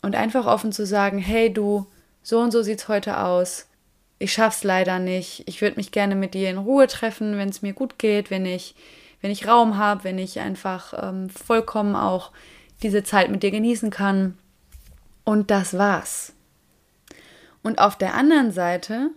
und 0.01 0.15
einfach 0.15 0.47
offen 0.47 0.73
zu 0.73 0.87
sagen, 0.87 1.19
hey 1.19 1.53
du, 1.53 1.87
so 2.23 2.39
und 2.39 2.53
so 2.53 2.63
sieht's 2.63 2.89
heute 2.89 3.19
aus. 3.19 3.69
Ich 4.19 4.33
schaff's 4.33 4.63
leider 4.63 5.01
nicht. 5.01 5.43
Ich 5.49 5.61
würde 5.61 5.77
mich 5.77 5.91
gerne 5.91 6.15
mit 6.15 6.35
dir 6.35 6.51
in 6.51 6.59
Ruhe 6.59 6.87
treffen, 6.87 7.37
wenn 7.37 7.49
es 7.49 7.63
mir 7.63 7.73
gut 7.73 7.99
geht, 7.99 8.31
wenn 8.31 8.47
ich 8.47 8.77
wenn 9.23 9.31
ich 9.31 9.49
Raum 9.49 9.79
habe, 9.79 10.05
wenn 10.05 10.19
ich 10.19 10.41
einfach 10.41 10.93
ähm, 11.01 11.31
vollkommen 11.31 11.97
auch 11.97 12.33
diese 12.83 13.05
Zeit 13.05 13.31
mit 13.31 13.43
dir 13.43 13.53
genießen 13.53 13.91
kann. 13.91 14.37
Und 15.25 15.51
das 15.51 15.79
war's. 15.79 16.35
Und 17.63 17.79
auf 17.79 17.97
der 17.97 18.15
anderen 18.15 18.51
Seite 18.51 19.11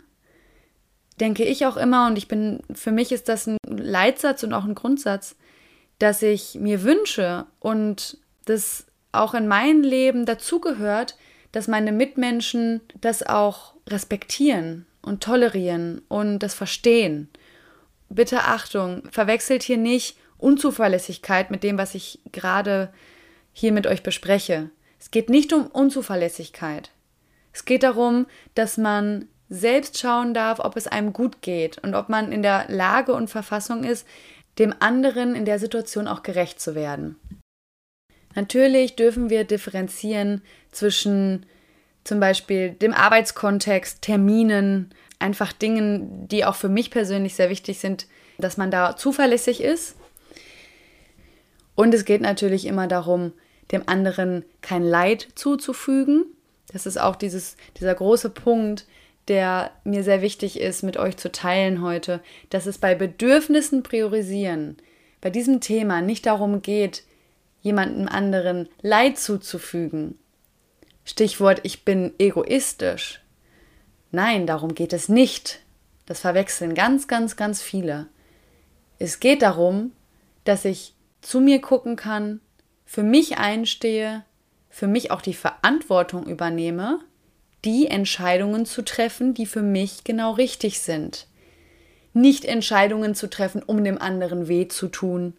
denke 1.20 1.44
ich 1.44 1.66
auch 1.66 1.78
immer, 1.78 2.08
und 2.08 2.18
ich 2.18 2.28
bin, 2.28 2.62
für 2.74 2.92
mich 2.92 3.12
ist 3.12 3.30
das 3.30 3.48
ein 3.48 3.58
Leitsatz 3.68 4.44
und 4.44 4.54
auch 4.54 4.66
ein 4.66 4.76
Grundsatz, 4.76 5.36
dass 6.00 6.22
ich 6.22 6.56
mir 6.56 6.84
wünsche 6.84 7.46
und 7.60 8.18
das 8.46 8.86
auch 9.12 9.34
in 9.34 9.48
mein 9.48 9.82
Leben 9.82 10.26
dazugehört, 10.26 11.18
dass 11.52 11.68
meine 11.68 11.94
Mitmenschen 11.94 12.82
das 13.00 13.24
auch 13.24 13.74
respektieren 13.88 14.86
und 15.02 15.24
tolerieren 15.24 16.02
und 16.10 16.40
das 16.40 16.54
verstehen 16.54 17.30
bitte 18.10 18.44
Achtung, 18.44 19.04
verwechselt 19.12 19.64
hier 19.64 19.78
nicht 19.78 20.18
Unzuverlässigkeit 20.38 21.52
mit 21.52 21.64
dem, 21.64 21.78
was 21.78 21.96
ich 21.96 22.20
gerade 22.32 22.94
hier 23.54 23.72
mit 23.72 23.88
euch 23.88 24.04
bespreche. 24.04 24.70
Es 25.00 25.12
geht 25.12 25.30
nicht 25.30 25.54
um 25.54 25.68
Unzuverlässigkeit. 25.68 26.92
Es 27.54 27.66
geht 27.66 27.84
darum, 27.84 28.26
dass 28.54 28.78
man 28.78 29.28
selbst 29.56 29.98
schauen 29.98 30.34
darf, 30.34 30.60
ob 30.60 30.76
es 30.76 30.88
einem 30.88 31.14
gut 31.14 31.42
geht 31.42 31.78
und 31.80 31.96
ob 31.96 32.10
man 32.10 32.32
in 32.32 32.42
der 32.42 32.66
Lage 32.68 33.14
und 33.14 33.30
Verfassung 33.30 33.84
ist, 33.84 34.08
dem 34.60 34.74
anderen 34.80 35.36
in 35.36 35.46
der 35.46 35.60
Situation 35.60 36.08
auch 36.08 36.24
gerecht 36.24 36.60
zu 36.60 36.76
werden. 36.76 37.18
Natürlich 38.36 38.96
dürfen 38.96 39.30
wir 39.30 39.46
differenzieren 39.46 40.42
zwischen 40.72 41.46
zum 42.04 42.20
Beispiel 42.20 42.72
dem 42.72 42.94
Arbeitskontext, 42.94 44.02
Terminen, 44.02 44.94
einfach 45.20 45.54
Dingen, 45.54 46.28
die 46.28 46.46
auch 46.46 46.56
für 46.56 46.70
mich 46.70 46.92
persönlich 46.92 47.36
sehr 47.36 47.50
wichtig 47.50 47.80
sind, 47.80 48.08
dass 48.38 48.58
man 48.58 48.72
da 48.72 48.96
zuverlässig 48.98 49.62
ist. 49.62 49.96
Und 51.74 51.94
es 51.94 52.06
geht 52.06 52.22
natürlich 52.22 52.66
immer 52.66 52.88
darum, 52.88 53.34
dem 53.72 53.88
anderen 53.88 54.46
kein 54.62 54.84
Leid 54.84 55.28
zuzufügen. 55.36 56.26
Das 56.72 56.86
ist 56.86 56.98
auch 56.98 57.16
dieses, 57.16 57.58
dieser 57.80 57.96
große 57.96 58.30
Punkt, 58.30 58.86
der 59.28 59.72
mir 59.84 60.04
sehr 60.04 60.22
wichtig 60.22 60.60
ist, 60.60 60.84
mit 60.84 60.98
euch 60.98 61.18
zu 61.18 61.32
teilen 61.32 61.82
heute, 61.82 62.22
dass 62.50 62.66
es 62.66 62.78
bei 62.78 62.96
Bedürfnissen 62.96 63.84
priorisieren, 63.84 64.78
bei 65.22 65.30
diesem 65.30 65.62
Thema 65.62 66.02
nicht 66.02 66.26
darum 66.26 66.62
geht, 66.62 67.04
jemandem 67.62 68.08
anderen 68.08 68.70
Leid 68.82 69.18
zuzufügen. 69.18 70.20
Stichwort, 71.04 71.62
ich 71.64 71.84
bin 71.84 72.14
egoistisch. 72.20 73.22
Nein, 74.12 74.46
darum 74.46 74.76
geht 74.76 74.94
es 74.94 75.10
nicht. 75.10 75.62
Das 76.06 76.20
verwechseln 76.20 76.76
ganz, 76.76 77.08
ganz, 77.08 77.36
ganz 77.36 77.62
viele. 77.62 78.08
Es 79.00 79.20
geht 79.20 79.42
darum, 79.42 79.92
dass 80.44 80.66
ich 80.66 80.94
zu 81.22 81.42
mir 81.42 81.60
gucken 81.60 81.96
kann, 81.96 82.40
für 82.86 83.04
mich 83.04 83.38
einstehe, 83.38 84.24
für 84.70 84.88
mich 84.88 85.10
auch 85.10 85.22
die 85.22 85.34
Verantwortung 85.34 86.28
übernehme, 86.28 87.00
die 87.66 87.88
Entscheidungen 87.88 88.66
zu 88.66 88.84
treffen, 88.84 89.34
die 89.34 89.46
für 89.46 89.62
mich 89.62 90.04
genau 90.04 90.32
richtig 90.34 90.80
sind. 90.80 91.28
Nicht 92.14 92.46
Entscheidungen 92.46 93.16
zu 93.16 93.30
treffen, 93.30 93.62
um 93.64 93.84
dem 93.84 94.00
anderen 94.02 94.48
weh 94.48 94.68
zu 94.68 94.88
tun, 94.88 95.34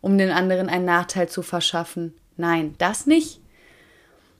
um 0.00 0.16
den 0.16 0.30
anderen 0.30 0.68
einen 0.68 0.84
Nachteil 0.84 1.28
zu 1.28 1.42
verschaffen. 1.42 2.14
Nein, 2.36 2.74
das 2.78 3.06
nicht. 3.06 3.40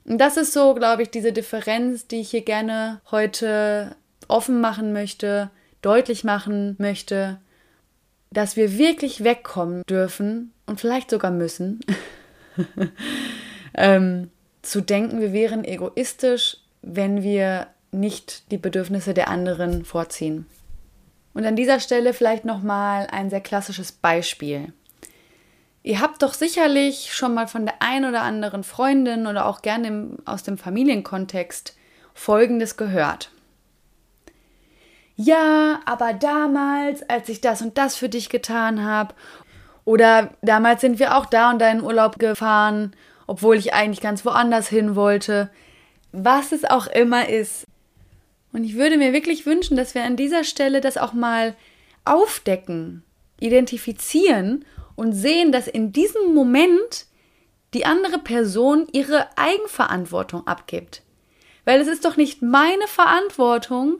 Und 0.04 0.18
das 0.18 0.37
ist 0.37 0.52
so, 0.52 0.75
glaube 0.75 1.02
ich, 1.02 1.11
diese 1.11 1.32
Differenz, 1.32 2.06
die 2.06 2.20
ich 2.20 2.30
hier 2.30 2.42
gerne 2.42 3.00
heute 3.11 3.94
offen 4.28 4.61
machen 4.61 4.92
möchte, 4.92 5.50
deutlich 5.82 6.25
machen 6.25 6.76
möchte, 6.78 7.38
dass 8.30 8.56
wir 8.56 8.78
wirklich 8.78 9.25
wegkommen 9.25 9.82
dürfen 9.88 10.52
und 10.66 10.80
vielleicht 10.80 11.11
sogar 11.11 11.30
müssen, 11.30 11.80
ähm, 13.75 14.30
zu 14.62 14.80
denken, 14.80 15.20
wir 15.20 15.32
wären 15.32 15.64
egoistisch, 15.64 16.62
wenn 16.82 17.22
wir 17.22 17.68
nicht 17.90 18.50
die 18.50 18.58
Bedürfnisse 18.58 19.14
der 19.14 19.28
anderen 19.28 19.84
vorziehen. 19.84 20.46
Und 21.34 21.46
an 21.46 21.56
dieser 21.56 21.80
Stelle 21.80 22.12
vielleicht 22.12 22.44
nochmal 22.44 23.06
ein 23.10 23.30
sehr 23.30 23.40
klassisches 23.40 23.92
Beispiel. 23.92 24.72
Ihr 25.82 26.00
habt 26.00 26.22
doch 26.22 26.34
sicherlich 26.34 27.12
schon 27.12 27.34
mal 27.34 27.48
von 27.48 27.66
der 27.66 27.76
ein 27.80 28.04
oder 28.04 28.22
anderen 28.22 28.62
Freundin 28.64 29.26
oder 29.26 29.46
auch 29.46 29.62
gerne 29.62 29.88
im, 29.88 30.18
aus 30.24 30.42
dem 30.42 30.58
Familienkontext 30.58 31.76
Folgendes 32.14 32.76
gehört. 32.76 33.30
Ja, 35.16 35.80
aber 35.84 36.12
damals, 36.12 37.08
als 37.08 37.28
ich 37.28 37.40
das 37.40 37.62
und 37.62 37.78
das 37.78 37.96
für 37.96 38.08
dich 38.08 38.28
getan 38.28 38.84
habe, 38.84 39.14
oder 39.84 40.30
damals 40.42 40.80
sind 40.80 40.98
wir 40.98 41.16
auch 41.16 41.26
da 41.26 41.50
und 41.50 41.58
da 41.58 41.70
in 41.70 41.82
Urlaub 41.82 42.18
gefahren, 42.18 42.94
obwohl 43.26 43.56
ich 43.56 43.74
eigentlich 43.74 44.00
ganz 44.00 44.24
woanders 44.24 44.68
hin 44.68 44.94
wollte. 44.94 45.50
Was 46.12 46.52
es 46.52 46.64
auch 46.64 46.87
immer 46.87 47.28
ist. 47.28 47.66
Und 48.52 48.64
ich 48.64 48.75
würde 48.75 48.99
mir 48.99 49.12
wirklich 49.12 49.47
wünschen, 49.47 49.76
dass 49.76 49.95
wir 49.95 50.04
an 50.04 50.16
dieser 50.16 50.45
Stelle 50.45 50.81
das 50.81 50.99
auch 50.99 51.14
mal 51.14 51.57
aufdecken, 52.04 53.02
identifizieren 53.40 54.64
und 54.95 55.12
sehen, 55.12 55.52
dass 55.52 55.69
in 55.69 55.92
diesem 55.92 56.35
Moment 56.35 57.07
die 57.75 57.87
andere 57.87 58.19
Person 58.19 58.87
ihre 58.92 59.26
Eigenverantwortung 59.38 60.47
abgibt. 60.47 61.02
Weil 61.64 61.81
es 61.81 61.88
ist 61.88 62.04
doch 62.04 62.16
nicht 62.16 62.42
meine 62.42 62.87
Verantwortung, 62.87 63.99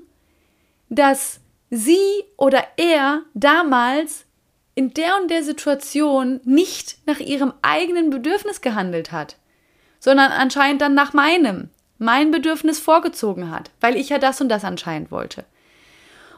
dass 0.91 1.41
sie 1.71 2.25
oder 2.37 2.63
er 2.77 3.23
damals 3.35 4.27
in 4.75 4.93
der 4.95 5.21
und 5.21 5.31
der 5.31 5.43
Situation 5.43 6.41
nicht 6.45 6.99
nach 7.07 7.21
ihrem 7.21 7.53
eigenen 7.63 8.11
Bedürfnis 8.11 8.61
gehandelt 8.61 9.13
hat, 9.13 9.37
sondern 10.01 10.33
anscheinend 10.33 10.83
dann 10.83 10.95
nach 10.95 11.13
meinem, 11.13 11.71
mein 12.03 12.31
Bedürfnis 12.31 12.79
vorgezogen 12.79 13.51
hat, 13.51 13.71
weil 13.81 13.97
ich 13.97 14.11
ja 14.11 14.19
das 14.19 14.41
und 14.41 14.49
das 14.49 14.65
anscheinend 14.65 15.11
wollte. 15.11 15.45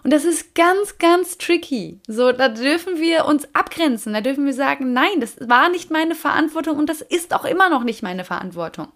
Und 0.04 0.12
das 0.12 0.26
ist 0.26 0.54
ganz, 0.54 0.98
ganz 0.98 1.38
tricky. 1.38 1.98
So, 2.06 2.30
da 2.32 2.50
dürfen 2.50 3.00
wir 3.00 3.24
uns 3.24 3.48
abgrenzen. 3.54 4.12
Da 4.12 4.20
dürfen 4.20 4.44
wir 4.44 4.52
sagen, 4.52 4.92
nein, 4.92 5.18
das 5.20 5.36
war 5.40 5.70
nicht 5.70 5.90
meine 5.90 6.14
Verantwortung 6.14 6.76
und 6.76 6.90
das 6.90 7.00
ist 7.00 7.32
auch 7.34 7.46
immer 7.46 7.70
noch 7.70 7.84
nicht 7.84 8.02
meine 8.02 8.24
Verantwortung. 8.24 8.88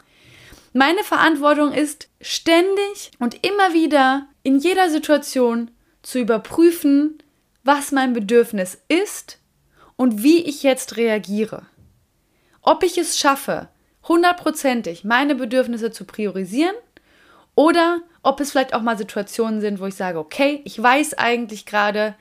Meine 0.75 1.03
Verantwortung 1.03 1.73
ist 1.73 2.09
ständig 2.21 3.11
und 3.19 3.43
immer 3.47 3.73
wieder 3.73 4.27
in 4.43 4.59
jeder 4.59 4.91
Situation 4.91 5.71
zu 6.03 6.19
überprüfen, 6.19 7.23
was 7.65 7.91
mein 7.91 8.13
Bedürfnis 8.13 8.79
ist 8.89 9.39
und 9.97 10.23
wie 10.23 10.43
ich 10.45 10.63
jetzt 10.63 10.99
reagiere. 10.99 11.67
Ob 12.61 12.83
ich 12.83 12.99
es 12.99 13.19
schaffe, 13.19 13.69
hundertprozentig 14.09 15.05
meine 15.05 15.35
Bedürfnisse 15.35 15.91
zu 15.91 16.05
priorisieren 16.05 16.75
oder 17.55 18.01
ob 18.23 18.41
es 18.41 18.51
vielleicht 18.51 18.75
auch 18.75 18.83
mal 18.83 18.99
Situationen 18.99 19.61
sind, 19.61 19.81
wo 19.81 19.87
ich 19.87 19.95
sage, 19.95 20.19
okay, 20.19 20.61
ich 20.65 20.83
weiß 20.83 21.15
eigentlich 21.15 21.67
gerade, 21.67 22.15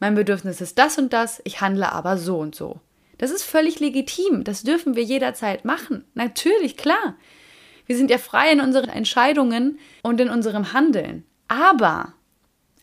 mein 0.00 0.14
Bedürfnis 0.14 0.60
ist 0.60 0.78
das 0.78 0.98
und 0.98 1.12
das, 1.12 1.40
ich 1.44 1.60
handle 1.60 1.92
aber 1.92 2.16
so 2.16 2.38
und 2.38 2.54
so. 2.54 2.80
Das 3.18 3.30
ist 3.30 3.44
völlig 3.44 3.78
legitim, 3.80 4.44
das 4.44 4.62
dürfen 4.62 4.96
wir 4.96 5.04
jederzeit 5.04 5.64
machen. 5.64 6.04
Natürlich, 6.14 6.76
klar. 6.76 7.16
Wir 7.86 7.96
sind 7.96 8.10
ja 8.10 8.18
frei 8.18 8.52
in 8.52 8.60
unseren 8.60 8.88
Entscheidungen 8.88 9.78
und 10.02 10.20
in 10.20 10.28
unserem 10.28 10.72
Handeln. 10.72 11.24
Aber 11.48 12.14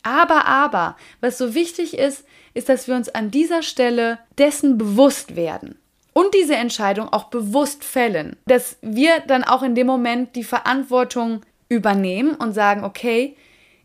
aber, 0.04 0.46
aber, 0.46 0.96
was 1.20 1.38
so 1.38 1.54
wichtig 1.54 1.98
ist, 1.98 2.26
ist, 2.54 2.70
dass 2.70 2.88
wir 2.88 2.96
uns 2.96 3.10
an 3.10 3.32
dieser 3.32 3.62
Stelle 3.62 4.20
dessen 4.38 4.78
bewusst 4.78 5.36
werden 5.36 5.78
und 6.14 6.34
diese 6.34 6.56
Entscheidung 6.56 7.10
auch 7.10 7.26
bewusst 7.26 7.84
fällen, 7.84 8.36
dass 8.46 8.78
wir 8.82 9.20
dann 9.28 9.44
auch 9.44 9.64
in 9.64 9.76
dem 9.76 9.88
Moment 9.88 10.36
die 10.36 10.44
Verantwortung 10.44 11.42
übernehmen 11.70 12.36
und 12.36 12.54
sagen, 12.54 12.84
okay, 12.84 13.36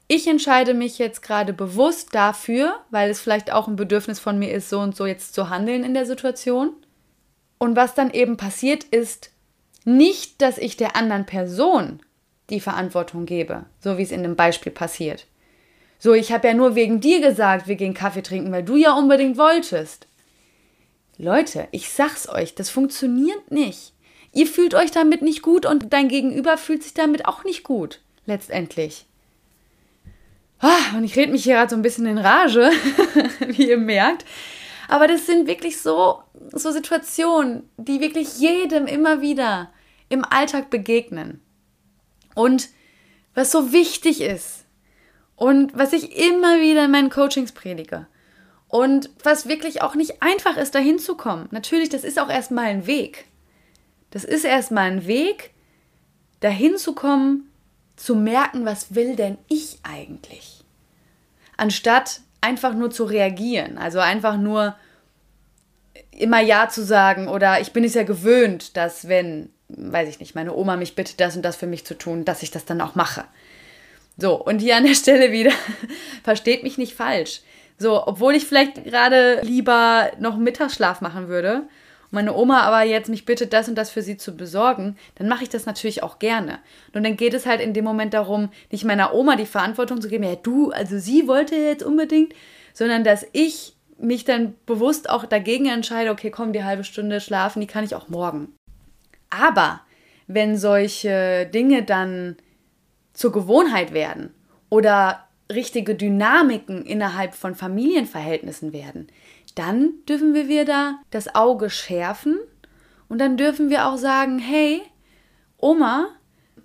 ich 0.08 0.26
entscheide 0.26 0.74
mich 0.74 0.98
jetzt 0.98 1.22
gerade 1.22 1.52
bewusst 1.52 2.14
dafür, 2.14 2.76
weil 2.90 3.10
es 3.10 3.20
vielleicht 3.20 3.52
auch 3.52 3.68
ein 3.68 3.76
Bedürfnis 3.76 4.20
von 4.20 4.38
mir 4.38 4.52
ist, 4.52 4.68
so 4.68 4.80
und 4.80 4.96
so 4.96 5.06
jetzt 5.06 5.34
zu 5.34 5.48
handeln 5.48 5.84
in 5.84 5.94
der 5.94 6.06
Situation. 6.06 6.72
Und 7.58 7.76
was 7.76 7.94
dann 7.94 8.10
eben 8.10 8.36
passiert 8.36 8.84
ist, 8.84 9.30
nicht, 9.84 10.42
dass 10.42 10.58
ich 10.58 10.76
der 10.76 10.96
anderen 10.96 11.26
Person 11.26 12.00
die 12.50 12.60
Verantwortung 12.60 13.24
gebe, 13.24 13.64
so 13.80 13.96
wie 13.96 14.02
es 14.02 14.10
in 14.10 14.22
dem 14.22 14.36
Beispiel 14.36 14.72
passiert, 14.72 15.26
so, 15.98 16.12
ich 16.12 16.32
habe 16.32 16.48
ja 16.48 16.52
nur 16.52 16.74
wegen 16.74 17.00
dir 17.00 17.22
gesagt, 17.22 17.66
wir 17.66 17.76
gehen 17.76 17.94
Kaffee 17.94 18.22
trinken, 18.22 18.52
weil 18.52 18.62
du 18.62 18.76
ja 18.76 18.92
unbedingt 18.92 19.38
wolltest. 19.38 20.06
Leute, 21.16 21.68
ich 21.70 21.90
sag's 21.90 22.28
euch, 22.28 22.54
das 22.54 22.70
funktioniert 22.70 23.50
nicht. 23.50 23.92
Ihr 24.32 24.46
fühlt 24.46 24.74
euch 24.74 24.90
damit 24.90 25.22
nicht 25.22 25.42
gut 25.42 25.64
und 25.64 25.92
dein 25.92 26.08
Gegenüber 26.08 26.58
fühlt 26.58 26.82
sich 26.82 26.94
damit 26.94 27.26
auch 27.26 27.44
nicht 27.44 27.62
gut, 27.62 28.00
letztendlich. 28.26 29.06
Ah, 30.58 30.96
und 30.96 31.04
ich 31.04 31.16
rede 31.16 31.32
mich 31.32 31.44
hier 31.44 31.54
gerade 31.54 31.70
so 31.70 31.76
ein 31.76 31.82
bisschen 31.82 32.06
in 32.06 32.18
Rage, 32.18 32.70
wie 33.46 33.68
ihr 33.68 33.78
merkt. 33.78 34.24
Aber 34.88 35.06
das 35.06 35.26
sind 35.26 35.46
wirklich 35.46 35.80
so, 35.80 36.22
so 36.52 36.72
Situationen, 36.72 37.68
die 37.76 38.00
wirklich 38.00 38.38
jedem 38.38 38.86
immer 38.86 39.20
wieder 39.20 39.72
im 40.08 40.24
Alltag 40.24 40.70
begegnen. 40.70 41.40
Und 42.34 42.68
was 43.34 43.52
so 43.52 43.72
wichtig 43.72 44.20
ist, 44.20 44.64
und 45.36 45.76
was 45.76 45.92
ich 45.92 46.16
immer 46.16 46.60
wieder 46.60 46.84
in 46.84 46.90
meinen 46.90 47.10
Coachings 47.10 47.52
predige. 47.52 48.06
Und 48.74 49.08
was 49.22 49.46
wirklich 49.46 49.82
auch 49.82 49.94
nicht 49.94 50.20
einfach 50.20 50.56
ist, 50.56 50.74
dahin 50.74 50.98
zu 50.98 51.16
kommen. 51.16 51.46
Natürlich, 51.52 51.90
das 51.90 52.02
ist 52.02 52.18
auch 52.18 52.28
erstmal 52.28 52.64
ein 52.64 52.88
Weg. 52.88 53.26
Das 54.10 54.24
ist 54.24 54.44
erstmal 54.44 54.90
ein 54.90 55.06
Weg, 55.06 55.52
dahin 56.40 56.76
zu 56.76 56.92
kommen, 56.92 57.52
zu 57.94 58.16
merken, 58.16 58.66
was 58.66 58.96
will 58.96 59.14
denn 59.14 59.38
ich 59.46 59.78
eigentlich? 59.84 60.64
Anstatt 61.56 62.22
einfach 62.40 62.74
nur 62.74 62.90
zu 62.90 63.04
reagieren, 63.04 63.78
also 63.78 64.00
einfach 64.00 64.38
nur 64.38 64.74
immer 66.10 66.40
Ja 66.40 66.68
zu 66.68 66.84
sagen 66.84 67.28
oder 67.28 67.60
ich 67.60 67.72
bin 67.72 67.84
es 67.84 67.94
ja 67.94 68.02
gewöhnt, 68.02 68.76
dass 68.76 69.06
wenn, 69.06 69.50
weiß 69.68 70.08
ich 70.08 70.18
nicht, 70.18 70.34
meine 70.34 70.52
Oma 70.52 70.74
mich 70.74 70.96
bittet, 70.96 71.20
das 71.20 71.36
und 71.36 71.42
das 71.42 71.54
für 71.54 71.68
mich 71.68 71.86
zu 71.86 71.96
tun, 71.96 72.24
dass 72.24 72.42
ich 72.42 72.50
das 72.50 72.64
dann 72.64 72.80
auch 72.80 72.96
mache. 72.96 73.24
So, 74.16 74.34
und 74.34 74.58
hier 74.58 74.76
an 74.76 74.84
der 74.84 74.94
Stelle 74.96 75.30
wieder, 75.30 75.52
versteht 76.24 76.64
mich 76.64 76.76
nicht 76.76 76.94
falsch. 76.94 77.42
So, 77.78 78.06
obwohl 78.06 78.34
ich 78.34 78.46
vielleicht 78.46 78.84
gerade 78.84 79.40
lieber 79.42 80.10
noch 80.18 80.36
Mittagsschlaf 80.36 81.00
machen 81.00 81.28
würde 81.28 81.62
und 82.04 82.12
meine 82.12 82.34
Oma 82.34 82.60
aber 82.60 82.82
jetzt 82.82 83.08
mich 83.08 83.24
bittet, 83.24 83.52
das 83.52 83.68
und 83.68 83.74
das 83.74 83.90
für 83.90 84.02
sie 84.02 84.16
zu 84.16 84.36
besorgen, 84.36 84.96
dann 85.16 85.28
mache 85.28 85.42
ich 85.42 85.48
das 85.48 85.66
natürlich 85.66 86.02
auch 86.02 86.18
gerne. 86.18 86.60
Und 86.94 87.04
dann 87.04 87.16
geht 87.16 87.34
es 87.34 87.46
halt 87.46 87.60
in 87.60 87.74
dem 87.74 87.84
Moment 87.84 88.14
darum, 88.14 88.50
nicht 88.70 88.84
meiner 88.84 89.12
Oma 89.12 89.36
die 89.36 89.46
Verantwortung 89.46 90.00
zu 90.00 90.08
geben, 90.08 90.24
ja, 90.24 90.36
du, 90.36 90.70
also 90.70 90.98
sie 90.98 91.26
wollte 91.26 91.56
jetzt 91.56 91.82
unbedingt, 91.82 92.32
sondern 92.72 93.02
dass 93.02 93.26
ich 93.32 93.74
mich 93.98 94.24
dann 94.24 94.54
bewusst 94.66 95.10
auch 95.10 95.24
dagegen 95.24 95.66
entscheide, 95.66 96.10
okay, 96.10 96.30
komm, 96.30 96.52
die 96.52 96.64
halbe 96.64 96.84
Stunde 96.84 97.20
schlafen, 97.20 97.60
die 97.60 97.66
kann 97.66 97.84
ich 97.84 97.94
auch 97.94 98.08
morgen. 98.08 98.54
Aber 99.30 99.80
wenn 100.26 100.56
solche 100.56 101.46
Dinge 101.46 101.82
dann 101.82 102.36
zur 103.12 103.32
Gewohnheit 103.32 103.92
werden 103.92 104.34
oder 104.70 105.23
richtige 105.52 105.94
Dynamiken 105.94 106.84
innerhalb 106.84 107.34
von 107.34 107.54
Familienverhältnissen 107.54 108.72
werden, 108.72 109.08
dann 109.54 109.92
dürfen 110.08 110.34
wir 110.34 110.48
wieder 110.48 110.98
das 111.10 111.34
Auge 111.34 111.70
schärfen 111.70 112.38
und 113.08 113.18
dann 113.18 113.36
dürfen 113.36 113.70
wir 113.70 113.86
auch 113.86 113.96
sagen, 113.96 114.38
hey, 114.38 114.82
Oma, 115.58 116.08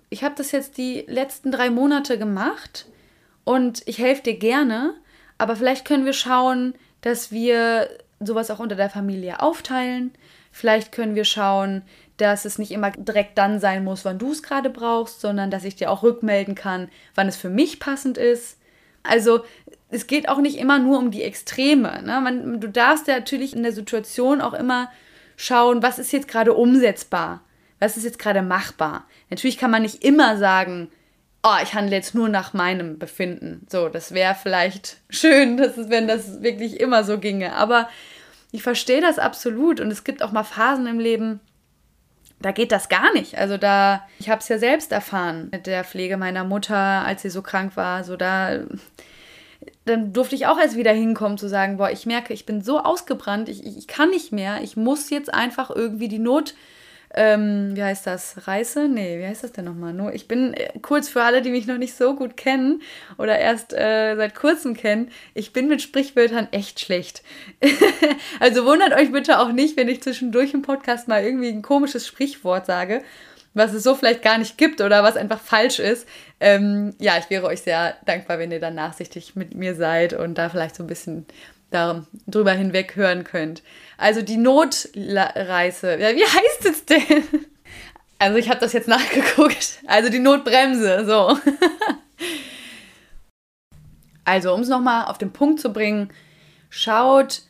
ich 0.08 0.24
habe 0.24 0.34
das 0.36 0.50
jetzt 0.52 0.76
die 0.78 1.04
letzten 1.06 1.52
drei 1.52 1.70
Monate 1.70 2.18
gemacht 2.18 2.86
und 3.44 3.82
ich 3.86 3.98
helfe 3.98 4.22
dir 4.22 4.38
gerne, 4.38 4.94
aber 5.38 5.56
vielleicht 5.56 5.84
können 5.84 6.04
wir 6.04 6.12
schauen, 6.12 6.74
dass 7.00 7.32
wir 7.32 7.88
sowas 8.18 8.50
auch 8.50 8.58
unter 8.58 8.76
der 8.76 8.90
Familie 8.90 9.40
aufteilen. 9.40 10.12
Vielleicht 10.52 10.92
können 10.92 11.14
wir 11.14 11.24
schauen, 11.24 11.82
dass 12.16 12.44
es 12.44 12.58
nicht 12.58 12.72
immer 12.72 12.90
direkt 12.90 13.38
dann 13.38 13.60
sein 13.60 13.82
muss, 13.82 14.04
wann 14.04 14.18
du 14.18 14.32
es 14.32 14.42
gerade 14.42 14.68
brauchst, 14.68 15.20
sondern 15.20 15.50
dass 15.50 15.64
ich 15.64 15.76
dir 15.76 15.90
auch 15.90 16.02
rückmelden 16.02 16.54
kann, 16.54 16.90
wann 17.14 17.28
es 17.28 17.36
für 17.36 17.48
mich 17.48 17.80
passend 17.80 18.18
ist. 18.18 18.58
Also 19.02 19.44
es 19.88 20.06
geht 20.06 20.28
auch 20.28 20.38
nicht 20.38 20.58
immer 20.58 20.78
nur 20.78 20.98
um 20.98 21.10
die 21.10 21.22
Extreme. 21.22 22.02
Ne? 22.02 22.20
Man, 22.20 22.60
du 22.60 22.68
darfst 22.68 23.08
ja 23.08 23.14
natürlich 23.16 23.54
in 23.54 23.62
der 23.62 23.72
Situation 23.72 24.40
auch 24.40 24.54
immer 24.54 24.90
schauen, 25.36 25.82
was 25.82 25.98
ist 25.98 26.12
jetzt 26.12 26.28
gerade 26.28 26.54
umsetzbar, 26.54 27.42
was 27.78 27.96
ist 27.96 28.04
jetzt 28.04 28.18
gerade 28.18 28.42
machbar. 28.42 29.06
Natürlich 29.30 29.58
kann 29.58 29.70
man 29.70 29.82
nicht 29.82 30.04
immer 30.04 30.36
sagen, 30.36 30.90
oh, 31.42 31.56
ich 31.62 31.74
handle 31.74 31.96
jetzt 31.96 32.14
nur 32.14 32.28
nach 32.28 32.52
meinem 32.52 32.98
Befinden. 32.98 33.66
So, 33.70 33.88
das 33.88 34.12
wäre 34.12 34.36
vielleicht 34.40 34.98
schön, 35.10 35.56
dass 35.56 35.76
es, 35.76 35.88
wenn 35.88 36.06
das 36.06 36.42
wirklich 36.42 36.78
immer 36.78 37.04
so 37.04 37.18
ginge. 37.18 37.54
Aber 37.54 37.88
ich 38.52 38.62
verstehe 38.62 39.00
das 39.00 39.18
absolut 39.18 39.80
und 39.80 39.90
es 39.90 40.04
gibt 40.04 40.22
auch 40.22 40.32
mal 40.32 40.44
Phasen 40.44 40.86
im 40.86 41.00
Leben, 41.00 41.40
da 42.40 42.52
geht 42.52 42.72
das 42.72 42.88
gar 42.88 43.12
nicht. 43.12 43.36
Also 43.36 43.56
da, 43.58 44.06
ich 44.18 44.30
habe 44.30 44.40
es 44.40 44.48
ja 44.48 44.58
selbst 44.58 44.92
erfahren 44.92 45.48
mit 45.52 45.66
der 45.66 45.84
Pflege 45.84 46.16
meiner 46.16 46.44
Mutter, 46.44 46.76
als 46.76 47.22
sie 47.22 47.30
so 47.30 47.42
krank 47.42 47.76
war. 47.76 48.02
So 48.02 48.16
da, 48.16 48.60
dann 49.84 50.12
durfte 50.12 50.34
ich 50.34 50.46
auch 50.46 50.58
erst 50.58 50.76
wieder 50.76 50.92
hinkommen 50.92 51.36
zu 51.36 51.48
sagen, 51.48 51.76
boah, 51.76 51.90
ich 51.90 52.06
merke, 52.06 52.32
ich 52.32 52.46
bin 52.46 52.62
so 52.62 52.80
ausgebrannt, 52.80 53.48
ich, 53.48 53.64
ich 53.64 53.86
kann 53.86 54.10
nicht 54.10 54.32
mehr. 54.32 54.62
Ich 54.62 54.76
muss 54.76 55.10
jetzt 55.10 55.32
einfach 55.32 55.70
irgendwie 55.70 56.08
die 56.08 56.18
Not 56.18 56.54
ähm, 57.12 57.74
wie 57.74 57.82
heißt 57.82 58.06
das? 58.06 58.46
Reise? 58.46 58.88
Nee, 58.88 59.18
wie 59.18 59.26
heißt 59.26 59.42
das 59.42 59.52
denn 59.52 59.64
nochmal? 59.64 59.92
Nur, 59.92 60.14
ich 60.14 60.28
bin 60.28 60.54
äh, 60.54 60.78
kurz 60.80 61.08
für 61.08 61.22
alle, 61.22 61.42
die 61.42 61.50
mich 61.50 61.66
noch 61.66 61.78
nicht 61.78 61.96
so 61.96 62.14
gut 62.14 62.36
kennen 62.36 62.82
oder 63.18 63.36
erst 63.38 63.72
äh, 63.72 64.14
seit 64.16 64.36
kurzem 64.36 64.76
kennen, 64.76 65.10
ich 65.34 65.52
bin 65.52 65.66
mit 65.66 65.82
Sprichwörtern 65.82 66.48
echt 66.52 66.78
schlecht. 66.78 67.22
also 68.40 68.64
wundert 68.64 68.94
euch 68.94 69.10
bitte 69.10 69.40
auch 69.40 69.50
nicht, 69.50 69.76
wenn 69.76 69.88
ich 69.88 70.02
zwischendurch 70.02 70.54
im 70.54 70.62
Podcast 70.62 71.08
mal 71.08 71.24
irgendwie 71.24 71.48
ein 71.48 71.62
komisches 71.62 72.06
Sprichwort 72.06 72.66
sage, 72.66 73.02
was 73.54 73.72
es 73.72 73.82
so 73.82 73.96
vielleicht 73.96 74.22
gar 74.22 74.38
nicht 74.38 74.56
gibt 74.56 74.80
oder 74.80 75.02
was 75.02 75.16
einfach 75.16 75.40
falsch 75.40 75.80
ist. 75.80 76.06
Ähm, 76.38 76.94
ja, 77.00 77.18
ich 77.18 77.28
wäre 77.28 77.46
euch 77.46 77.62
sehr 77.62 77.96
dankbar, 78.06 78.38
wenn 78.38 78.52
ihr 78.52 78.60
dann 78.60 78.76
nachsichtig 78.76 79.34
mit 79.34 79.54
mir 79.54 79.74
seid 79.74 80.12
und 80.12 80.38
da 80.38 80.48
vielleicht 80.48 80.76
so 80.76 80.84
ein 80.84 80.86
bisschen 80.86 81.26
darüber 81.70 82.52
hinweg 82.52 82.96
hören 82.96 83.24
könnt. 83.24 83.62
Also 83.96 84.22
die 84.22 84.36
Notreiße. 84.36 85.98
Ja, 86.00 86.14
wie 86.14 86.24
denn? 86.90 87.24
Also 88.18 88.36
ich 88.36 88.50
habe 88.50 88.60
das 88.60 88.74
jetzt 88.74 88.88
nachgeguckt. 88.88 89.78
Also 89.86 90.10
die 90.10 90.18
Notbremse, 90.18 91.06
so. 91.06 91.38
Also 94.24 94.54
um 94.54 94.60
es 94.60 94.68
nochmal 94.68 95.06
auf 95.06 95.18
den 95.18 95.32
Punkt 95.32 95.58
zu 95.60 95.72
bringen, 95.72 96.12
schaut, 96.68 97.42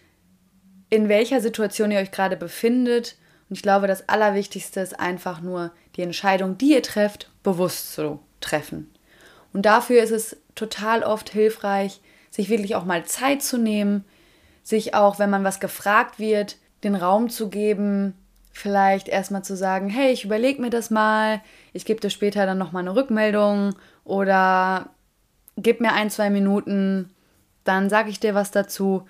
in 0.89 1.09
welcher 1.09 1.41
Situation 1.41 1.91
ihr 1.91 1.99
euch 1.99 2.11
gerade 2.11 2.37
befindet. 2.37 3.17
Und 3.49 3.57
ich 3.57 3.63
glaube, 3.63 3.87
das 3.87 4.09
Allerwichtigste 4.09 4.81
ist 4.81 4.99
einfach 4.99 5.41
nur 5.41 5.73
die 5.97 6.03
Entscheidung, 6.03 6.57
die 6.57 6.73
ihr 6.73 6.83
trefft, 6.83 7.31
bewusst 7.43 7.93
zu 7.93 8.21
treffen. 8.41 8.91
Und 9.53 9.67
dafür 9.67 10.03
ist 10.03 10.13
es 10.13 10.37
total 10.55 11.03
oft 11.03 11.31
hilfreich, 11.31 12.01
sich 12.31 12.49
wirklich 12.49 12.77
auch 12.77 12.85
mal 12.85 13.05
Zeit 13.05 13.43
zu 13.43 13.59
nehmen, 13.59 14.05
sich 14.63 14.95
auch, 14.95 15.19
wenn 15.19 15.31
man 15.31 15.45
was 15.45 15.59
gefragt 15.59 16.19
wird, 16.19 16.57
den 16.85 16.95
Raum 16.95 17.29
zu 17.29 17.51
geben, 17.51 18.15
vielleicht 18.53 19.09
erstmal 19.09 19.43
zu 19.43 19.57
sagen, 19.57 19.89
hey, 19.89 20.13
ich 20.13 20.25
überlege 20.25 20.61
mir 20.61 20.71
das 20.71 20.91
mal, 20.91 21.41
ich 21.73 21.85
gebe 21.85 22.01
dir 22.01 22.11
später 22.11 22.47
dann 22.47 22.59
nochmal 22.59 22.83
eine 22.83 22.95
Rückmeldung 22.95 23.75
oder 24.05 24.91
gib 25.57 25.81
mir 25.81 25.93
ein, 25.93 26.11
zwei 26.11 26.31
Minuten, 26.31 27.11
dann 27.65 27.89
sage 27.89 28.11
ich 28.11 28.21
dir 28.21 28.35
was 28.35 28.51
dazu. 28.51 29.07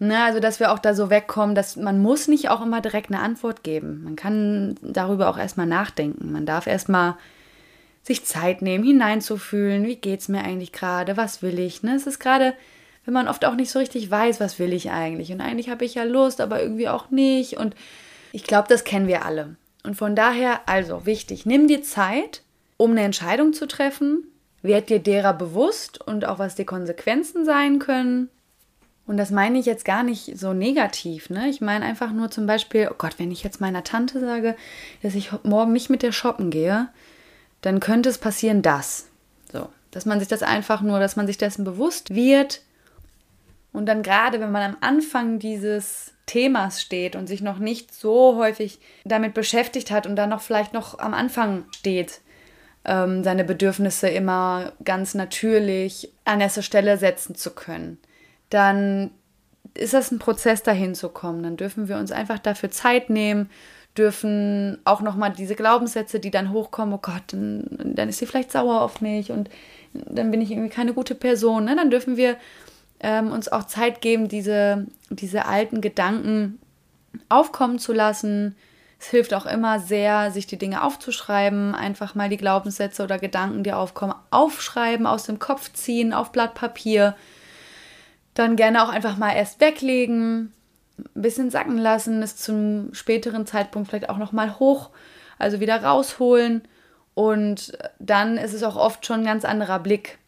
Ne, 0.00 0.24
also, 0.24 0.40
dass 0.40 0.58
wir 0.58 0.72
auch 0.72 0.80
da 0.80 0.92
so 0.92 1.08
wegkommen, 1.08 1.54
dass 1.54 1.76
man 1.76 2.02
muss 2.02 2.26
nicht 2.26 2.48
auch 2.48 2.62
immer 2.62 2.80
direkt 2.80 3.10
eine 3.10 3.20
Antwort 3.20 3.62
geben. 3.62 4.02
Man 4.02 4.16
kann 4.16 4.74
darüber 4.82 5.28
auch 5.28 5.38
erstmal 5.38 5.66
nachdenken. 5.66 6.32
Man 6.32 6.46
darf 6.46 6.66
erstmal 6.66 7.14
sich 8.02 8.24
Zeit 8.24 8.60
nehmen, 8.60 8.84
hineinzufühlen, 8.84 9.86
wie 9.86 9.96
geht 9.96 10.20
es 10.20 10.28
mir 10.28 10.42
eigentlich 10.42 10.72
gerade, 10.72 11.16
was 11.16 11.42
will 11.42 11.58
ich. 11.58 11.82
Ne? 11.82 11.94
Es 11.94 12.06
ist 12.06 12.18
gerade, 12.18 12.54
wenn 13.04 13.14
man 13.14 13.28
oft 13.28 13.44
auch 13.44 13.54
nicht 13.54 13.70
so 13.70 13.78
richtig 13.78 14.10
weiß, 14.10 14.40
was 14.40 14.58
will 14.58 14.72
ich 14.72 14.90
eigentlich. 14.90 15.32
Und 15.32 15.40
eigentlich 15.40 15.70
habe 15.70 15.84
ich 15.84 15.94
ja 15.94 16.04
Lust, 16.04 16.40
aber 16.40 16.60
irgendwie 16.60 16.88
auch 16.88 17.10
nicht. 17.10 17.56
Und 17.56 17.74
ich 18.34 18.42
glaube, 18.42 18.66
das 18.68 18.82
kennen 18.82 19.06
wir 19.06 19.24
alle. 19.24 19.54
Und 19.84 19.94
von 19.94 20.16
daher, 20.16 20.68
also 20.68 21.06
wichtig, 21.06 21.46
nimm 21.46 21.68
dir 21.68 21.84
Zeit, 21.84 22.42
um 22.76 22.90
eine 22.90 23.02
Entscheidung 23.02 23.52
zu 23.52 23.68
treffen. 23.68 24.24
Werd 24.60 24.90
dir 24.90 24.98
derer 24.98 25.34
bewusst 25.34 26.00
und 26.00 26.24
auch 26.24 26.40
was 26.40 26.56
die 26.56 26.64
Konsequenzen 26.64 27.44
sein 27.44 27.78
können. 27.78 28.28
Und 29.06 29.18
das 29.18 29.30
meine 29.30 29.60
ich 29.60 29.66
jetzt 29.66 29.84
gar 29.84 30.02
nicht 30.02 30.36
so 30.36 30.52
negativ. 30.52 31.30
Ne? 31.30 31.48
Ich 31.48 31.60
meine 31.60 31.84
einfach 31.84 32.10
nur 32.10 32.28
zum 32.28 32.46
Beispiel, 32.46 32.88
oh 32.90 32.96
Gott, 32.98 33.20
wenn 33.20 33.30
ich 33.30 33.44
jetzt 33.44 33.60
meiner 33.60 33.84
Tante 33.84 34.18
sage, 34.18 34.56
dass 35.02 35.14
ich 35.14 35.30
morgen 35.44 35.72
nicht 35.72 35.88
mit 35.88 36.02
der 36.02 36.10
shoppen 36.10 36.50
gehe, 36.50 36.88
dann 37.60 37.78
könnte 37.78 38.08
es 38.08 38.18
passieren, 38.18 38.62
dass. 38.62 39.06
So, 39.52 39.68
dass 39.92 40.06
man 40.06 40.18
sich 40.18 40.28
das 40.28 40.42
einfach 40.42 40.80
nur, 40.80 40.98
dass 40.98 41.14
man 41.14 41.28
sich 41.28 41.38
dessen 41.38 41.64
bewusst 41.64 42.12
wird. 42.12 42.62
Und 43.72 43.86
dann 43.86 44.02
gerade, 44.02 44.40
wenn 44.40 44.50
man 44.50 44.72
am 44.72 44.76
Anfang 44.80 45.38
dieses 45.38 46.13
Themas 46.26 46.80
steht 46.80 47.16
und 47.16 47.26
sich 47.26 47.42
noch 47.42 47.58
nicht 47.58 47.94
so 47.94 48.36
häufig 48.36 48.78
damit 49.04 49.34
beschäftigt 49.34 49.90
hat 49.90 50.06
und 50.06 50.16
dann 50.16 50.30
noch 50.30 50.40
vielleicht 50.40 50.72
noch 50.72 50.98
am 50.98 51.14
Anfang 51.14 51.64
steht, 51.72 52.20
ähm, 52.84 53.24
seine 53.24 53.44
Bedürfnisse 53.44 54.08
immer 54.08 54.72
ganz 54.84 55.14
natürlich 55.14 56.10
an 56.24 56.40
erster 56.40 56.62
Stelle 56.62 56.96
setzen 56.98 57.34
zu 57.34 57.50
können, 57.50 57.98
dann 58.50 59.10
ist 59.74 59.94
das 59.94 60.10
ein 60.10 60.18
Prozess, 60.18 60.62
dahin 60.62 60.94
zu 60.94 61.08
kommen. 61.08 61.42
Dann 61.42 61.56
dürfen 61.56 61.88
wir 61.88 61.96
uns 61.96 62.12
einfach 62.12 62.38
dafür 62.38 62.70
Zeit 62.70 63.10
nehmen, 63.10 63.50
dürfen 63.96 64.78
auch 64.84 65.00
nochmal 65.00 65.32
diese 65.32 65.54
Glaubenssätze, 65.54 66.20
die 66.20 66.30
dann 66.30 66.52
hochkommen, 66.52 66.94
oh 66.94 67.00
Gott, 67.00 67.22
dann, 67.28 67.64
dann, 67.94 68.08
ist 68.08 68.18
sie 68.18 68.26
vielleicht 68.26 68.52
sauer 68.52 68.82
auf 68.82 69.00
mich 69.00 69.30
und 69.30 69.50
dann 69.92 70.30
bin 70.30 70.40
ich 70.40 70.50
irgendwie 70.50 70.70
keine 70.70 70.94
gute 70.94 71.14
Person. 71.14 71.64
Ne? 71.64 71.76
Dann 71.76 71.90
dürfen 71.90 72.16
wir 72.16 72.36
ähm, 73.04 73.30
uns 73.30 73.48
auch 73.48 73.64
Zeit 73.64 74.00
geben, 74.00 74.28
diese, 74.28 74.86
diese 75.10 75.44
alten 75.44 75.82
Gedanken 75.82 76.58
aufkommen 77.28 77.78
zu 77.78 77.92
lassen. 77.92 78.56
Es 78.98 79.08
hilft 79.08 79.34
auch 79.34 79.44
immer 79.44 79.78
sehr, 79.78 80.30
sich 80.30 80.46
die 80.46 80.56
Dinge 80.56 80.82
aufzuschreiben, 80.82 81.74
einfach 81.74 82.14
mal 82.14 82.30
die 82.30 82.38
Glaubenssätze 82.38 83.04
oder 83.04 83.18
Gedanken, 83.18 83.62
die 83.62 83.74
aufkommen, 83.74 84.14
aufschreiben, 84.30 85.06
aus 85.06 85.24
dem 85.24 85.38
Kopf 85.38 85.70
ziehen, 85.74 86.14
auf 86.14 86.32
Blatt 86.32 86.54
Papier. 86.54 87.14
Dann 88.32 88.56
gerne 88.56 88.82
auch 88.82 88.88
einfach 88.88 89.18
mal 89.18 89.36
erst 89.36 89.60
weglegen, 89.60 90.54
ein 90.98 91.22
bisschen 91.22 91.50
sacken 91.50 91.76
lassen, 91.76 92.22
es 92.22 92.36
zum 92.36 92.94
späteren 92.94 93.46
Zeitpunkt 93.46 93.88
vielleicht 93.88 94.08
auch 94.08 94.18
nochmal 94.18 94.58
hoch, 94.58 94.88
also 95.38 95.60
wieder 95.60 95.84
rausholen. 95.84 96.62
Und 97.12 97.76
dann 97.98 98.38
ist 98.38 98.54
es 98.54 98.62
auch 98.62 98.76
oft 98.76 99.04
schon 99.04 99.20
ein 99.20 99.26
ganz 99.26 99.44
anderer 99.44 99.78
Blick. 99.78 100.18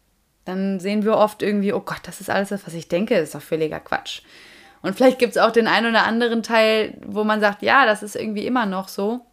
Dann 0.47 0.79
sehen 0.79 1.03
wir 1.03 1.17
oft 1.17 1.43
irgendwie, 1.43 1.73
oh 1.73 1.81
Gott, 1.81 2.01
das 2.03 2.21
ist 2.21 2.29
alles 2.29 2.51
was 2.51 2.73
ich 2.73 2.87
denke, 2.87 3.15
ist 3.15 3.35
doch 3.35 3.41
völliger 3.41 3.79
Quatsch. 3.79 4.21
Und 4.81 4.95
vielleicht 4.95 5.19
gibt 5.19 5.35
es 5.35 5.41
auch 5.41 5.51
den 5.51 5.67
einen 5.67 5.87
oder 5.87 6.05
anderen 6.05 6.43
Teil, 6.43 6.93
wo 7.05 7.25
man 7.25 7.41
sagt, 7.41 7.61
ja, 7.61 7.85
das 7.85 8.03
ist 8.03 8.15
irgendwie 8.15 8.45
immer 8.45 8.65
noch 8.65 8.87
so. 8.87 9.25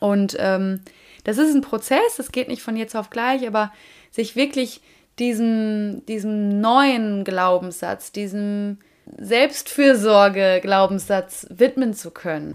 Und 0.00 0.36
ähm, 0.40 0.80
das 1.24 1.38
ist 1.38 1.54
ein 1.54 1.60
Prozess, 1.60 2.16
das 2.16 2.32
geht 2.32 2.48
nicht 2.48 2.62
von 2.62 2.76
jetzt 2.76 2.96
auf 2.96 3.10
gleich, 3.10 3.46
aber 3.46 3.72
sich 4.10 4.34
wirklich 4.34 4.80
diesem, 5.18 6.06
diesem 6.06 6.60
neuen 6.60 7.24
Glaubenssatz, 7.24 8.12
diesem 8.12 8.78
Selbstfürsorge-Glaubenssatz 9.18 11.48
widmen 11.50 11.92
zu 11.94 12.10
können. 12.10 12.54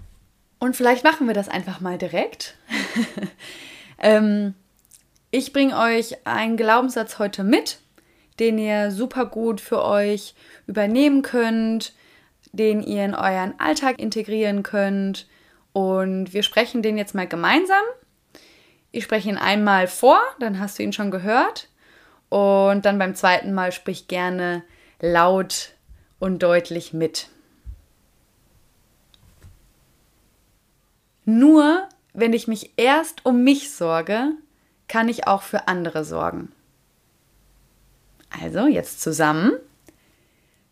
Und 0.58 0.76
vielleicht 0.76 1.04
machen 1.04 1.28
wir 1.28 1.34
das 1.34 1.48
einfach 1.48 1.80
mal 1.80 1.98
direkt. 1.98 2.56
ähm, 3.98 4.54
ich 5.30 5.52
bringe 5.52 5.78
euch 5.78 6.26
einen 6.26 6.56
Glaubenssatz 6.56 7.18
heute 7.18 7.44
mit, 7.44 7.80
den 8.38 8.58
ihr 8.58 8.90
super 8.90 9.26
gut 9.26 9.60
für 9.60 9.84
euch 9.84 10.34
übernehmen 10.66 11.22
könnt, 11.22 11.92
den 12.52 12.82
ihr 12.82 13.04
in 13.04 13.14
euren 13.14 13.58
Alltag 13.58 13.98
integrieren 13.98 14.62
könnt. 14.62 15.26
Und 15.72 16.32
wir 16.32 16.42
sprechen 16.42 16.82
den 16.82 16.96
jetzt 16.96 17.14
mal 17.14 17.28
gemeinsam. 17.28 17.82
Ich 18.90 19.04
spreche 19.04 19.28
ihn 19.28 19.36
einmal 19.36 19.86
vor, 19.86 20.20
dann 20.40 20.58
hast 20.58 20.78
du 20.78 20.82
ihn 20.82 20.92
schon 20.92 21.10
gehört. 21.10 21.68
Und 22.30 22.84
dann 22.84 22.98
beim 22.98 23.14
zweiten 23.14 23.52
Mal 23.52 23.72
sprich 23.72 24.08
gerne 24.08 24.62
laut 25.00 25.74
und 26.18 26.42
deutlich 26.42 26.92
mit. 26.92 27.28
Nur 31.24 31.88
wenn 32.14 32.32
ich 32.32 32.48
mich 32.48 32.72
erst 32.76 33.24
um 33.26 33.44
mich 33.44 33.70
sorge, 33.70 34.32
kann 34.88 35.08
ich 35.08 35.26
auch 35.26 35.42
für 35.42 35.68
andere 35.68 36.04
sorgen. 36.04 36.52
Also 38.42 38.66
jetzt 38.66 39.00
zusammen. 39.00 39.52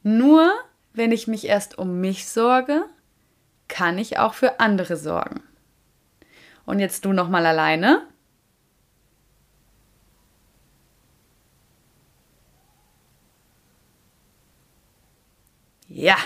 Nur 0.03 0.51
wenn 0.93 1.13
ich 1.13 1.27
mich 1.27 1.47
erst 1.47 1.79
um 1.79 2.01
mich 2.01 2.29
sorge, 2.29 2.85
kann 3.69 3.99
ich 3.99 4.19
auch 4.19 4.35
für 4.35 4.61
andere 4.61 4.97
sorgen. 4.97 5.43
Und 6.65 6.81
jetzt 6.81 7.05
du 7.05 7.13
noch 7.13 7.29
mal 7.29 7.47
alleine. 7.47 8.03
Ja, 15.89 16.17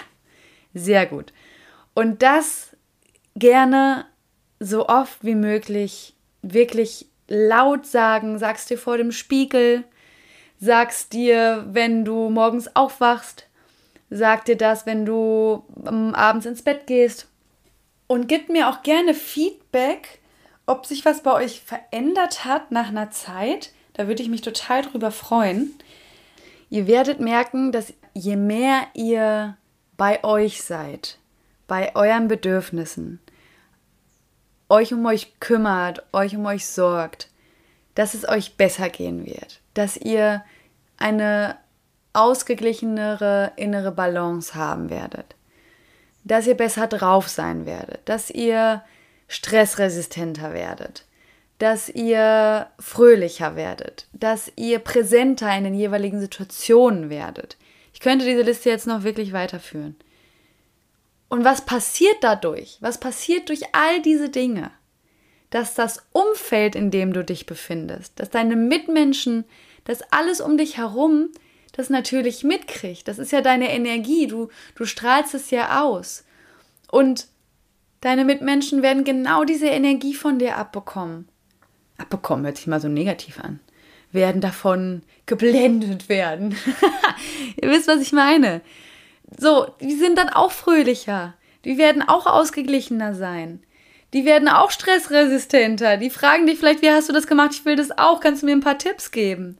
sehr 0.72 1.06
gut. 1.06 1.32
Und 1.94 2.22
das 2.22 2.76
gerne 3.36 4.06
so 4.58 4.88
oft 4.88 5.22
wie 5.24 5.34
möglich 5.34 6.14
wirklich 6.42 7.09
laut 7.30 7.86
sagen, 7.86 8.38
sagst 8.38 8.68
dir 8.68 8.76
vor 8.76 8.98
dem 8.98 9.12
Spiegel, 9.12 9.84
sagst 10.58 11.14
dir, 11.14 11.64
wenn 11.68 12.04
du 12.04 12.28
morgens 12.28 12.76
aufwachst, 12.76 13.46
sag 14.10 14.44
dir 14.44 14.56
das, 14.56 14.84
wenn 14.84 15.06
du 15.06 15.64
ähm, 15.86 16.14
abends 16.14 16.44
ins 16.44 16.62
Bett 16.62 16.86
gehst. 16.86 17.28
Und 18.08 18.26
gib 18.26 18.48
mir 18.48 18.68
auch 18.68 18.82
gerne 18.82 19.14
Feedback, 19.14 20.18
ob 20.66 20.84
sich 20.84 21.04
was 21.04 21.22
bei 21.22 21.32
euch 21.32 21.62
verändert 21.62 22.44
hat 22.44 22.72
nach 22.72 22.88
einer 22.88 23.10
Zeit. 23.10 23.70
Da 23.94 24.08
würde 24.08 24.22
ich 24.22 24.28
mich 24.28 24.42
total 24.42 24.82
drüber 24.82 25.12
freuen. 25.12 25.72
Ihr 26.68 26.86
werdet 26.86 27.20
merken, 27.20 27.72
dass 27.72 27.94
je 28.12 28.36
mehr 28.36 28.82
ihr 28.94 29.56
bei 29.96 30.22
euch 30.24 30.62
seid, 30.62 31.18
bei 31.68 31.94
euren 31.94 32.26
Bedürfnissen, 32.26 33.20
euch 34.70 34.94
um 34.94 35.04
euch 35.04 35.38
kümmert, 35.40 36.02
euch 36.12 36.36
um 36.36 36.46
euch 36.46 36.66
sorgt, 36.66 37.28
dass 37.94 38.14
es 38.14 38.26
euch 38.26 38.56
besser 38.56 38.88
gehen 38.88 39.26
wird, 39.26 39.60
dass 39.74 39.96
ihr 39.96 40.42
eine 40.96 41.58
ausgeglichenere 42.12 43.52
innere 43.56 43.92
Balance 43.92 44.54
haben 44.54 44.88
werdet, 44.90 45.34
dass 46.24 46.46
ihr 46.46 46.56
besser 46.56 46.86
drauf 46.86 47.28
sein 47.28 47.66
werdet, 47.66 48.00
dass 48.08 48.30
ihr 48.30 48.82
stressresistenter 49.28 50.52
werdet, 50.52 51.04
dass 51.58 51.88
ihr 51.88 52.68
fröhlicher 52.78 53.54
werdet, 53.56 54.06
dass 54.12 54.50
ihr 54.56 54.78
präsenter 54.78 55.54
in 55.56 55.64
den 55.64 55.74
jeweiligen 55.74 56.20
Situationen 56.20 57.10
werdet. 57.10 57.56
Ich 57.92 58.00
könnte 58.00 58.24
diese 58.24 58.42
Liste 58.42 58.70
jetzt 58.70 58.86
noch 58.86 59.02
wirklich 59.02 59.32
weiterführen. 59.32 59.96
Und 61.30 61.44
was 61.44 61.64
passiert 61.64 62.16
dadurch? 62.22 62.76
Was 62.80 62.98
passiert 62.98 63.48
durch 63.48 63.62
all 63.72 64.02
diese 64.02 64.28
Dinge? 64.28 64.72
Dass 65.48 65.74
das 65.74 66.04
Umfeld, 66.12 66.74
in 66.74 66.90
dem 66.90 67.12
du 67.12 67.24
dich 67.24 67.46
befindest, 67.46 68.18
dass 68.18 68.30
deine 68.30 68.56
Mitmenschen, 68.56 69.44
dass 69.84 70.02
alles 70.12 70.40
um 70.40 70.58
dich 70.58 70.76
herum 70.76 71.30
das 71.72 71.88
natürlich 71.88 72.42
mitkriegt. 72.42 73.06
Das 73.06 73.20
ist 73.20 73.30
ja 73.30 73.40
deine 73.42 73.72
Energie. 73.72 74.26
Du, 74.26 74.48
du 74.74 74.84
strahlst 74.84 75.34
es 75.34 75.50
ja 75.52 75.82
aus. 75.82 76.24
Und 76.90 77.28
deine 78.00 78.24
Mitmenschen 78.24 78.82
werden 78.82 79.04
genau 79.04 79.44
diese 79.44 79.68
Energie 79.68 80.14
von 80.14 80.40
dir 80.40 80.56
abbekommen. 80.56 81.28
Abbekommen 81.96 82.44
hört 82.44 82.56
sich 82.56 82.66
mal 82.66 82.80
so 82.80 82.88
negativ 82.88 83.38
an. 83.38 83.60
Werden 84.10 84.40
davon 84.40 85.02
geblendet 85.26 86.08
werden. 86.08 86.56
Ihr 87.62 87.70
wisst, 87.70 87.86
was 87.86 88.02
ich 88.02 88.12
meine. 88.12 88.62
So, 89.38 89.66
die 89.80 89.94
sind 89.94 90.18
dann 90.18 90.28
auch 90.28 90.52
fröhlicher. 90.52 91.34
Die 91.64 91.78
werden 91.78 92.02
auch 92.02 92.26
ausgeglichener 92.26 93.14
sein. 93.14 93.62
Die 94.12 94.24
werden 94.24 94.48
auch 94.48 94.70
stressresistenter. 94.70 95.96
Die 95.96 96.10
fragen 96.10 96.46
dich 96.46 96.58
vielleicht, 96.58 96.82
wie 96.82 96.90
hast 96.90 97.08
du 97.08 97.12
das 97.12 97.26
gemacht? 97.26 97.52
Ich 97.52 97.64
will 97.64 97.76
das 97.76 97.96
auch. 97.96 98.20
Kannst 98.20 98.42
du 98.42 98.46
mir 98.46 98.52
ein 98.52 98.60
paar 98.60 98.78
Tipps 98.78 99.10
geben? 99.10 99.58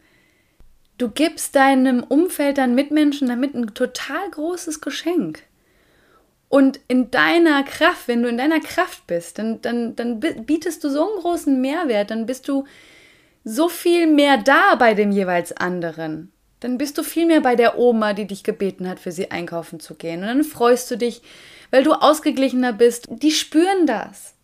Du 0.99 1.09
gibst 1.09 1.55
deinem 1.57 2.03
Umfeld, 2.03 2.59
deinen 2.59 2.75
Mitmenschen 2.75 3.29
damit 3.29 3.55
ein 3.55 3.75
total 3.75 4.29
großes 4.31 4.81
Geschenk. 4.81 5.43
Und 6.49 6.81
in 6.89 7.13
deiner 7.13 7.63
Kraft, 7.63 8.09
wenn 8.09 8.23
du 8.23 8.29
in 8.29 8.37
deiner 8.37 8.61
Kraft 8.61 9.07
bist, 9.07 9.39
dann, 9.39 9.63
dann, 9.63 9.95
dann 9.95 10.19
bietest 10.19 10.83
du 10.83 10.91
so 10.91 11.09
einen 11.09 11.21
großen 11.21 11.61
Mehrwert, 11.61 12.11
dann 12.11 12.27
bist 12.27 12.49
du 12.49 12.65
so 13.45 13.69
viel 13.69 14.09
mehr 14.09 14.37
da 14.37 14.75
bei 14.75 14.95
dem 14.95 15.13
jeweils 15.13 15.53
anderen. 15.53 16.33
Dann 16.61 16.77
bist 16.77 16.99
du 16.99 17.03
viel 17.03 17.27
mehr 17.27 17.41
bei 17.41 17.57
der 17.57 17.79
Oma, 17.79 18.13
die 18.13 18.27
dich 18.27 18.45
gebeten 18.45 18.89
hat, 18.89 19.01
für 19.01 19.13
sie 19.13 19.31
einkaufen 19.31 19.81
zu 19.81 19.95
gehen. 19.95 20.21
Und 20.21 20.29
dann 20.29 20.45
freust 20.45 20.91
du 20.91 20.97
dich, 20.97 21.23
weil 21.71 21.83
du 21.83 21.93
ausgeglichener 21.93 22.73
bist. 22.73 23.09
Die 23.11 23.31
spüren 23.31 23.87
das. 23.87 24.35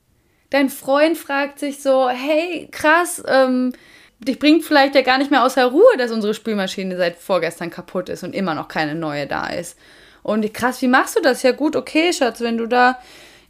Dein 0.51 0.71
Freund 0.71 1.19
fragt 1.19 1.59
sich 1.59 1.83
so, 1.83 2.09
hey, 2.09 2.69
krass, 2.71 3.23
ähm, 3.27 3.73
dich 4.19 4.39
bringt 4.39 4.65
vielleicht 4.65 4.95
ja 4.95 5.03
gar 5.03 5.19
nicht 5.19 5.31
mehr 5.31 5.45
außer 5.45 5.67
Ruhe, 5.67 5.97
dass 5.99 6.11
unsere 6.11 6.35
Spülmaschine 6.35 6.97
seit 6.97 7.17
vorgestern 7.17 7.71
kaputt 7.71 8.09
ist 8.09 8.25
und 8.25 8.35
immer 8.35 8.55
noch 8.55 8.69
keine 8.69 8.95
neue 8.95 9.27
da 9.27 9.49
ist. 9.49 9.77
Und 10.23 10.53
krass, 10.55 10.81
wie 10.83 10.89
machst 10.89 11.17
du 11.17 11.21
das? 11.21 11.43
Ja 11.43 11.53
gut, 11.53 11.77
okay, 11.77 12.13
Schatz, 12.13 12.41
wenn 12.41 12.57
du 12.57 12.67
da 12.67 12.99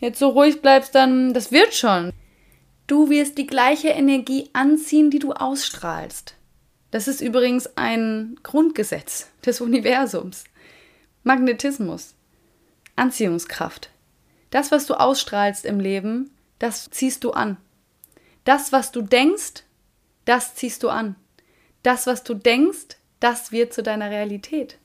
jetzt 0.00 0.18
so 0.18 0.28
ruhig 0.28 0.60
bleibst, 0.60 0.94
dann 0.94 1.32
das 1.32 1.52
wird 1.52 1.74
schon. 1.74 2.12
Du 2.86 3.10
wirst 3.10 3.38
die 3.38 3.46
gleiche 3.46 3.88
Energie 3.88 4.50
anziehen, 4.52 5.10
die 5.10 5.18
du 5.18 5.32
ausstrahlst. 5.32 6.35
Das 6.90 7.08
ist 7.08 7.20
übrigens 7.20 7.76
ein 7.76 8.38
Grundgesetz 8.42 9.28
des 9.44 9.60
Universums. 9.60 10.44
Magnetismus. 11.24 12.14
Anziehungskraft. 12.94 13.90
Das, 14.50 14.70
was 14.70 14.86
du 14.86 14.94
ausstrahlst 14.94 15.64
im 15.64 15.80
Leben, 15.80 16.30
das 16.58 16.88
ziehst 16.90 17.24
du 17.24 17.32
an. 17.32 17.56
Das, 18.44 18.72
was 18.72 18.92
du 18.92 19.02
denkst, 19.02 19.64
das 20.24 20.54
ziehst 20.54 20.82
du 20.82 20.88
an. 20.88 21.16
Das, 21.82 22.06
was 22.06 22.22
du 22.22 22.34
denkst, 22.34 22.96
das 23.20 23.52
wird 23.52 23.72
zu 23.72 23.82
deiner 23.82 24.10
Realität. 24.10 24.78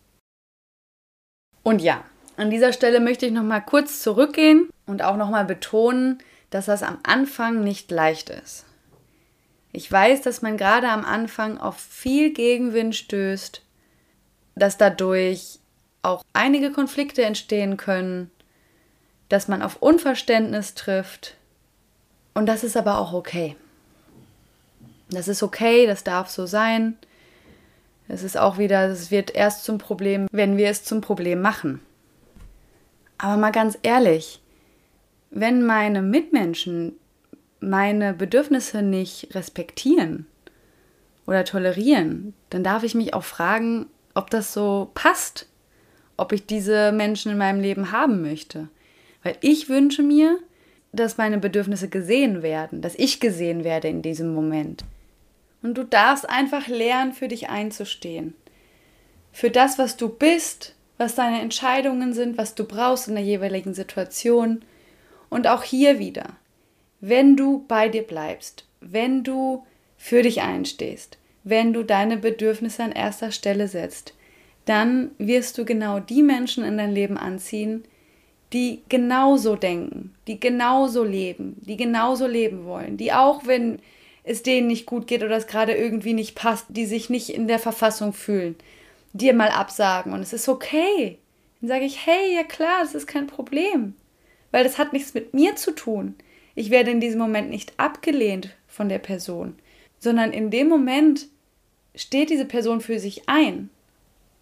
Und 1.63 1.81
ja, 1.81 2.03
an 2.37 2.49
dieser 2.49 2.73
Stelle 2.73 2.99
möchte 2.99 3.27
ich 3.27 3.31
noch 3.31 3.43
mal 3.43 3.61
kurz 3.61 4.01
zurückgehen 4.01 4.69
und 4.87 5.03
auch 5.03 5.15
noch 5.15 5.29
mal 5.29 5.45
betonen, 5.45 6.19
dass 6.49 6.65
das 6.65 6.83
am 6.83 6.99
Anfang 7.03 7.63
nicht 7.63 7.91
leicht 7.91 8.29
ist. 8.29 8.65
Ich 9.73 9.89
weiß, 9.91 10.21
dass 10.21 10.41
man 10.41 10.57
gerade 10.57 10.89
am 10.89 11.05
Anfang 11.05 11.57
auf 11.57 11.77
viel 11.77 12.33
Gegenwind 12.33 12.95
stößt, 12.95 13.61
dass 14.55 14.77
dadurch 14.77 15.59
auch 16.01 16.23
einige 16.33 16.71
Konflikte 16.71 17.23
entstehen 17.23 17.77
können, 17.77 18.31
dass 19.29 19.47
man 19.47 19.61
auf 19.61 19.77
Unverständnis 19.77 20.73
trifft. 20.73 21.35
Und 22.33 22.47
das 22.47 22.63
ist 22.63 22.75
aber 22.75 22.97
auch 22.97 23.13
okay. 23.13 23.55
Das 25.09 25.27
ist 25.27 25.43
okay, 25.43 25.85
das 25.87 26.03
darf 26.03 26.29
so 26.29 26.45
sein. 26.45 26.97
Es 28.07 28.23
ist 28.23 28.37
auch 28.37 28.57
wieder, 28.57 28.89
es 28.89 29.11
wird 29.11 29.33
erst 29.33 29.63
zum 29.63 29.77
Problem, 29.77 30.27
wenn 30.31 30.57
wir 30.57 30.69
es 30.69 30.83
zum 30.83 30.99
Problem 30.99 31.41
machen. 31.41 31.81
Aber 33.17 33.37
mal 33.37 33.51
ganz 33.51 33.77
ehrlich, 33.83 34.41
wenn 35.29 35.65
meine 35.65 36.01
Mitmenschen 36.01 36.93
meine 37.61 38.13
Bedürfnisse 38.13 38.81
nicht 38.81 39.33
respektieren 39.33 40.25
oder 41.25 41.45
tolerieren, 41.45 42.33
dann 42.49 42.63
darf 42.63 42.83
ich 42.83 42.95
mich 42.95 43.13
auch 43.13 43.23
fragen, 43.23 43.85
ob 44.13 44.29
das 44.29 44.53
so 44.53 44.89
passt, 44.93 45.47
ob 46.17 46.33
ich 46.33 46.45
diese 46.45 46.91
Menschen 46.91 47.31
in 47.31 47.37
meinem 47.37 47.61
Leben 47.61 47.91
haben 47.91 48.21
möchte. 48.21 48.67
Weil 49.23 49.37
ich 49.41 49.69
wünsche 49.69 50.03
mir, 50.03 50.39
dass 50.91 51.17
meine 51.17 51.37
Bedürfnisse 51.37 51.87
gesehen 51.87 52.41
werden, 52.41 52.81
dass 52.81 52.95
ich 52.95 53.19
gesehen 53.19 53.63
werde 53.63 53.87
in 53.87 54.01
diesem 54.01 54.33
Moment. 54.33 54.83
Und 55.61 55.77
du 55.77 55.83
darfst 55.83 56.27
einfach 56.27 56.67
lernen, 56.67 57.13
für 57.13 57.27
dich 57.27 57.49
einzustehen. 57.49 58.33
Für 59.31 59.51
das, 59.51 59.77
was 59.77 59.95
du 59.95 60.09
bist, 60.09 60.75
was 60.97 61.15
deine 61.15 61.41
Entscheidungen 61.41 62.13
sind, 62.13 62.37
was 62.37 62.55
du 62.55 62.65
brauchst 62.65 63.07
in 63.07 63.15
der 63.15 63.23
jeweiligen 63.23 63.73
Situation. 63.73 64.63
Und 65.29 65.47
auch 65.47 65.63
hier 65.63 65.99
wieder, 65.99 66.35
wenn 67.01 67.35
du 67.35 67.65
bei 67.67 67.89
dir 67.89 68.03
bleibst, 68.03 68.65
wenn 68.79 69.23
du 69.23 69.65
für 69.97 70.21
dich 70.21 70.41
einstehst, 70.41 71.17
wenn 71.43 71.73
du 71.73 71.83
deine 71.83 72.17
Bedürfnisse 72.17 72.83
an 72.83 72.91
erster 72.91 73.31
Stelle 73.31 73.67
setzt, 73.67 74.13
dann 74.65 75.11
wirst 75.17 75.57
du 75.57 75.65
genau 75.65 75.99
die 75.99 76.21
Menschen 76.21 76.63
in 76.63 76.77
dein 76.77 76.91
Leben 76.91 77.17
anziehen, 77.17 77.83
die 78.53 78.81
genauso 78.89 79.55
denken, 79.55 80.13
die 80.27 80.39
genauso 80.39 81.03
leben, 81.03 81.57
die 81.61 81.77
genauso 81.77 82.27
leben 82.27 82.65
wollen, 82.65 82.97
die 82.97 83.13
auch 83.13 83.45
wenn 83.45 83.79
es 84.23 84.43
denen 84.43 84.67
nicht 84.67 84.85
gut 84.85 85.07
geht 85.07 85.23
oder 85.23 85.37
es 85.37 85.47
gerade 85.47 85.73
irgendwie 85.73 86.13
nicht 86.13 86.35
passt, 86.35 86.65
die 86.69 86.85
sich 86.85 87.09
nicht 87.09 87.29
in 87.29 87.47
der 87.47 87.59
Verfassung 87.59 88.13
fühlen, 88.13 88.55
dir 89.13 89.33
mal 89.33 89.49
absagen 89.49 90.13
und 90.13 90.21
es 90.21 90.33
ist 90.33 90.47
okay. 90.47 91.17
Dann 91.59 91.69
sage 91.69 91.85
ich, 91.85 92.05
hey, 92.05 92.35
ja 92.35 92.43
klar, 92.43 92.81
das 92.81 92.93
ist 92.93 93.07
kein 93.07 93.27
Problem, 93.27 93.95
weil 94.51 94.63
das 94.63 94.77
hat 94.77 94.93
nichts 94.93 95.13
mit 95.13 95.33
mir 95.33 95.55
zu 95.55 95.71
tun. 95.71 96.15
Ich 96.55 96.69
werde 96.69 96.91
in 96.91 96.99
diesem 96.99 97.19
Moment 97.19 97.49
nicht 97.49 97.73
abgelehnt 97.77 98.55
von 98.67 98.89
der 98.89 98.99
Person, 98.99 99.55
sondern 99.99 100.31
in 100.31 100.51
dem 100.51 100.67
Moment 100.67 101.27
steht 101.95 102.29
diese 102.29 102.45
Person 102.45 102.81
für 102.81 102.99
sich 102.99 103.27
ein. 103.27 103.69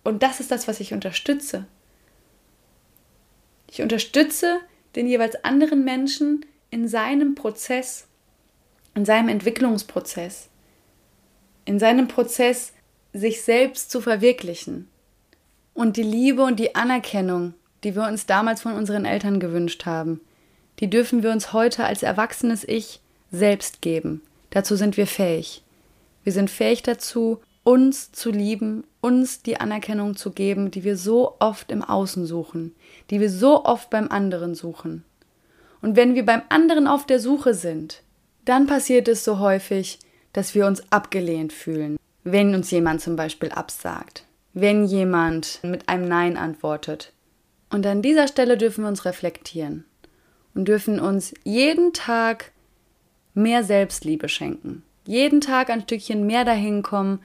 Und 0.04 0.24
das 0.24 0.39
ist 0.39 0.52
das, 0.52 0.67
was 0.67 0.80
ich 0.80 0.93
unterstütze. 0.93 1.65
Ich 3.69 3.82
unterstütze 3.82 4.60
den 4.95 5.08
jeweils 5.08 5.43
anderen 5.43 5.84
Menschen 5.84 6.45
in 6.72 6.88
seinem 6.88 7.36
Prozess 7.36 8.08
in 8.95 9.06
seinem 9.06 9.30
Entwicklungsprozess, 9.30 10.50
in 11.65 11.80
seinem 11.80 12.08
Prozess, 12.08 12.74
sich 13.13 13.41
selbst 13.41 13.89
zu 13.89 14.02
verwirklichen. 14.02 14.88
Und 15.74 15.98
die 15.98 16.04
Liebe 16.04 16.43
und 16.43 16.60
die 16.60 16.76
Anerkennung, 16.76 17.54
die 17.84 17.95
wir 17.95 18.04
uns 18.04 18.26
damals 18.26 18.62
von 18.62 18.74
unseren 18.74 19.06
Eltern 19.06 19.39
gewünscht 19.39 19.86
haben, 19.86 20.19
die 20.80 20.89
dürfen 20.89 21.24
wir 21.24 21.32
uns 21.32 21.54
heute 21.54 21.84
als 21.86 22.04
erwachsenes 22.04 22.63
Ich 22.68 23.02
selbst 23.32 23.82
geben. 23.82 24.22
Dazu 24.50 24.76
sind 24.76 24.98
wir 24.98 25.08
fähig. 25.08 25.63
Wir 26.24 26.34
sind 26.34 26.50
fähig 26.50 26.84
dazu, 26.84 27.39
uns 27.63 28.12
zu 28.12 28.32
lieben, 28.32 28.84
uns 29.02 29.42
die 29.42 29.60
Anerkennung 29.60 30.15
zu 30.15 30.32
geben, 30.32 30.72
die 30.72 30.84
wir 30.84 30.98
so 30.98 31.36
oft 31.39 31.72
im 31.72 31.84
Außen 31.84 32.26
suchen, 32.26 32.74
die 33.10 33.20
wir 33.20 33.30
so 33.30 33.65
oft 33.65 33.89
beim 33.89 34.10
anderen 34.10 34.56
suchen. 34.56 35.04
Und 35.82 35.96
wenn 35.96 36.15
wir 36.15 36.26
beim 36.26 36.42
anderen 36.50 36.88
auf 36.88 37.06
der 37.06 37.20
Suche 37.20 37.54
sind, 37.54 38.02
dann 38.46 38.65
passiert 38.65 39.08
es 39.08 39.24
so 39.24 39.39
häufig, 39.39 40.00
dass 40.34 40.56
wir 40.56 40.65
uns 40.65 40.92
abgelehnt 40.92 41.54
fühlen, 41.54 41.98
wenn 42.24 42.56
uns 42.56 42.72
jemand 42.72 43.02
zum 43.02 43.15
Beispiel 43.15 43.50
absagt, 43.52 44.24
wenn 44.54 44.86
jemand 44.86 45.60
mit 45.63 45.88
einem 45.89 46.08
Nein 46.08 46.38
antwortet. 46.38 47.13
Und 47.70 47.86
an 47.86 48.02
dieser 48.02 48.28
Stelle 48.28 48.58
dürfen 48.58 48.84
wir 48.84 48.89
uns 48.89 49.06
reflektieren 49.06 49.86
und 50.54 50.68
dürfen 50.68 51.00
uns 51.00 51.34
jeden 51.44 51.94
Tag 51.94 52.52
mehr 53.34 53.64
Selbstliebe 53.64 54.30
schenken. 54.30 54.84
Jeden 55.06 55.42
Tag 55.42 55.70
ein 55.70 55.82
Stückchen 55.82 56.26
mehr 56.26 56.46
dahin 56.46 56.84
kommen, 56.84 57.20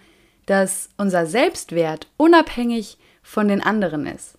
dass 0.47 0.89
unser 0.97 1.27
Selbstwert 1.27 2.07
unabhängig 2.17 2.99
von 3.23 3.49
den 3.49 3.63
anderen 3.63 4.07
ist. 4.07 4.37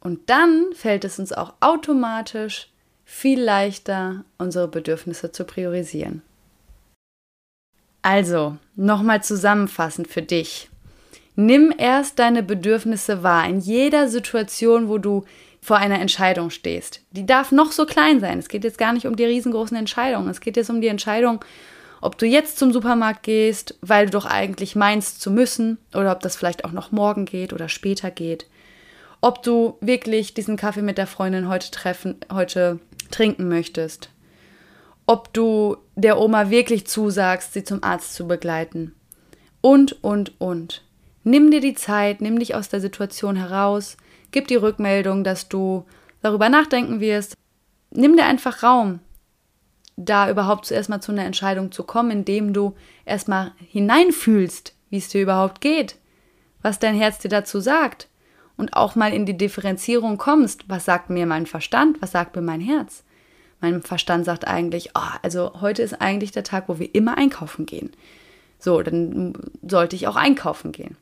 Und 0.00 0.30
dann 0.30 0.66
fällt 0.74 1.04
es 1.04 1.18
uns 1.18 1.32
auch 1.32 1.54
automatisch 1.60 2.70
viel 3.04 3.40
leichter, 3.40 4.24
unsere 4.36 4.68
Bedürfnisse 4.68 5.32
zu 5.32 5.44
priorisieren. 5.44 6.22
Also, 8.02 8.56
nochmal 8.76 9.22
zusammenfassend 9.22 10.08
für 10.08 10.22
dich. 10.22 10.70
Nimm 11.34 11.72
erst 11.76 12.18
deine 12.18 12.42
Bedürfnisse 12.42 13.22
wahr 13.22 13.48
in 13.48 13.60
jeder 13.60 14.08
Situation, 14.08 14.88
wo 14.88 14.98
du 14.98 15.24
vor 15.60 15.76
einer 15.76 16.00
Entscheidung 16.00 16.50
stehst. 16.50 17.00
Die 17.10 17.26
darf 17.26 17.52
noch 17.52 17.72
so 17.72 17.86
klein 17.86 18.20
sein. 18.20 18.38
Es 18.38 18.48
geht 18.48 18.64
jetzt 18.64 18.78
gar 18.78 18.92
nicht 18.92 19.06
um 19.06 19.16
die 19.16 19.24
riesengroßen 19.24 19.76
Entscheidungen. 19.76 20.28
Es 20.28 20.40
geht 20.40 20.56
jetzt 20.56 20.70
um 20.70 20.80
die 20.80 20.88
Entscheidung, 20.88 21.44
ob 22.00 22.16
du 22.18 22.26
jetzt 22.26 22.58
zum 22.58 22.72
Supermarkt 22.72 23.22
gehst, 23.22 23.76
weil 23.80 24.06
du 24.06 24.12
doch 24.12 24.26
eigentlich 24.26 24.76
meinst 24.76 25.20
zu 25.20 25.30
müssen, 25.30 25.78
oder 25.94 26.12
ob 26.12 26.20
das 26.20 26.36
vielleicht 26.36 26.64
auch 26.64 26.72
noch 26.72 26.92
morgen 26.92 27.24
geht 27.24 27.52
oder 27.52 27.68
später 27.68 28.10
geht. 28.10 28.46
Ob 29.20 29.42
du 29.42 29.76
wirklich 29.80 30.32
diesen 30.34 30.56
Kaffee 30.56 30.82
mit 30.82 30.96
der 30.96 31.08
Freundin 31.08 31.48
heute 31.48 31.70
treffen, 31.72 32.16
heute 32.32 32.78
trinken 33.10 33.48
möchtest. 33.48 34.10
Ob 35.06 35.32
du 35.32 35.76
der 35.96 36.20
Oma 36.20 36.50
wirklich 36.50 36.86
zusagst, 36.86 37.52
sie 37.52 37.64
zum 37.64 37.82
Arzt 37.82 38.14
zu 38.14 38.28
begleiten. 38.28 38.94
Und, 39.60 40.04
und, 40.04 40.40
und. 40.40 40.84
Nimm 41.24 41.50
dir 41.50 41.60
die 41.60 41.74
Zeit, 41.74 42.20
nimm 42.20 42.38
dich 42.38 42.54
aus 42.54 42.68
der 42.68 42.80
Situation 42.80 43.34
heraus, 43.34 43.96
gib 44.30 44.48
die 44.48 44.56
Rückmeldung, 44.56 45.24
dass 45.24 45.48
du 45.48 45.84
darüber 46.22 46.48
nachdenken 46.48 47.00
wirst. 47.00 47.34
Nimm 47.90 48.16
dir 48.16 48.26
einfach 48.26 48.62
Raum, 48.62 49.00
da 49.96 50.30
überhaupt 50.30 50.66
zuerst 50.66 50.88
mal 50.88 51.00
zu 51.00 51.12
einer 51.12 51.24
Entscheidung 51.24 51.72
zu 51.72 51.82
kommen, 51.82 52.10
indem 52.10 52.52
du 52.52 52.74
erstmal 53.04 53.52
hineinfühlst, 53.66 54.74
wie 54.90 54.98
es 54.98 55.08
dir 55.08 55.22
überhaupt 55.22 55.60
geht, 55.60 55.96
was 56.62 56.78
dein 56.78 56.94
Herz 56.94 57.18
dir 57.18 57.28
dazu 57.28 57.60
sagt 57.60 58.08
und 58.56 58.74
auch 58.74 58.94
mal 58.94 59.12
in 59.12 59.26
die 59.26 59.36
Differenzierung 59.36 60.18
kommst, 60.18 60.68
was 60.68 60.84
sagt 60.84 61.10
mir 61.10 61.26
mein 61.26 61.46
Verstand, 61.46 62.00
was 62.00 62.12
sagt 62.12 62.36
mir 62.36 62.42
mein 62.42 62.60
Herz. 62.60 63.04
Mein 63.60 63.82
Verstand 63.82 64.24
sagt 64.24 64.46
eigentlich, 64.46 64.90
oh, 64.94 65.16
also 65.22 65.60
heute 65.60 65.82
ist 65.82 66.00
eigentlich 66.00 66.30
der 66.30 66.44
Tag, 66.44 66.68
wo 66.68 66.78
wir 66.78 66.94
immer 66.94 67.18
einkaufen 67.18 67.66
gehen. 67.66 67.90
So, 68.60 68.82
dann 68.82 69.34
sollte 69.66 69.96
ich 69.96 70.06
auch 70.06 70.16
einkaufen 70.16 70.70
gehen. 70.70 70.96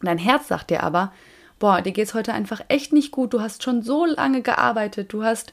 Dein 0.00 0.18
Herz 0.18 0.48
sagt 0.48 0.70
dir 0.70 0.82
aber, 0.82 1.12
boah, 1.58 1.82
dir 1.82 1.92
geht's 1.92 2.14
heute 2.14 2.32
einfach 2.32 2.60
echt 2.68 2.92
nicht 2.92 3.10
gut, 3.10 3.32
du 3.32 3.40
hast 3.40 3.62
schon 3.62 3.82
so 3.82 4.04
lange 4.04 4.42
gearbeitet, 4.42 5.12
du 5.12 5.24
hast 5.24 5.52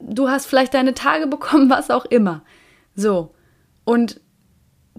du 0.00 0.28
hast 0.28 0.46
vielleicht 0.46 0.74
deine 0.74 0.94
Tage 0.94 1.26
bekommen, 1.28 1.70
was 1.70 1.90
auch 1.90 2.04
immer. 2.04 2.42
So. 2.94 3.34
Und 3.84 4.20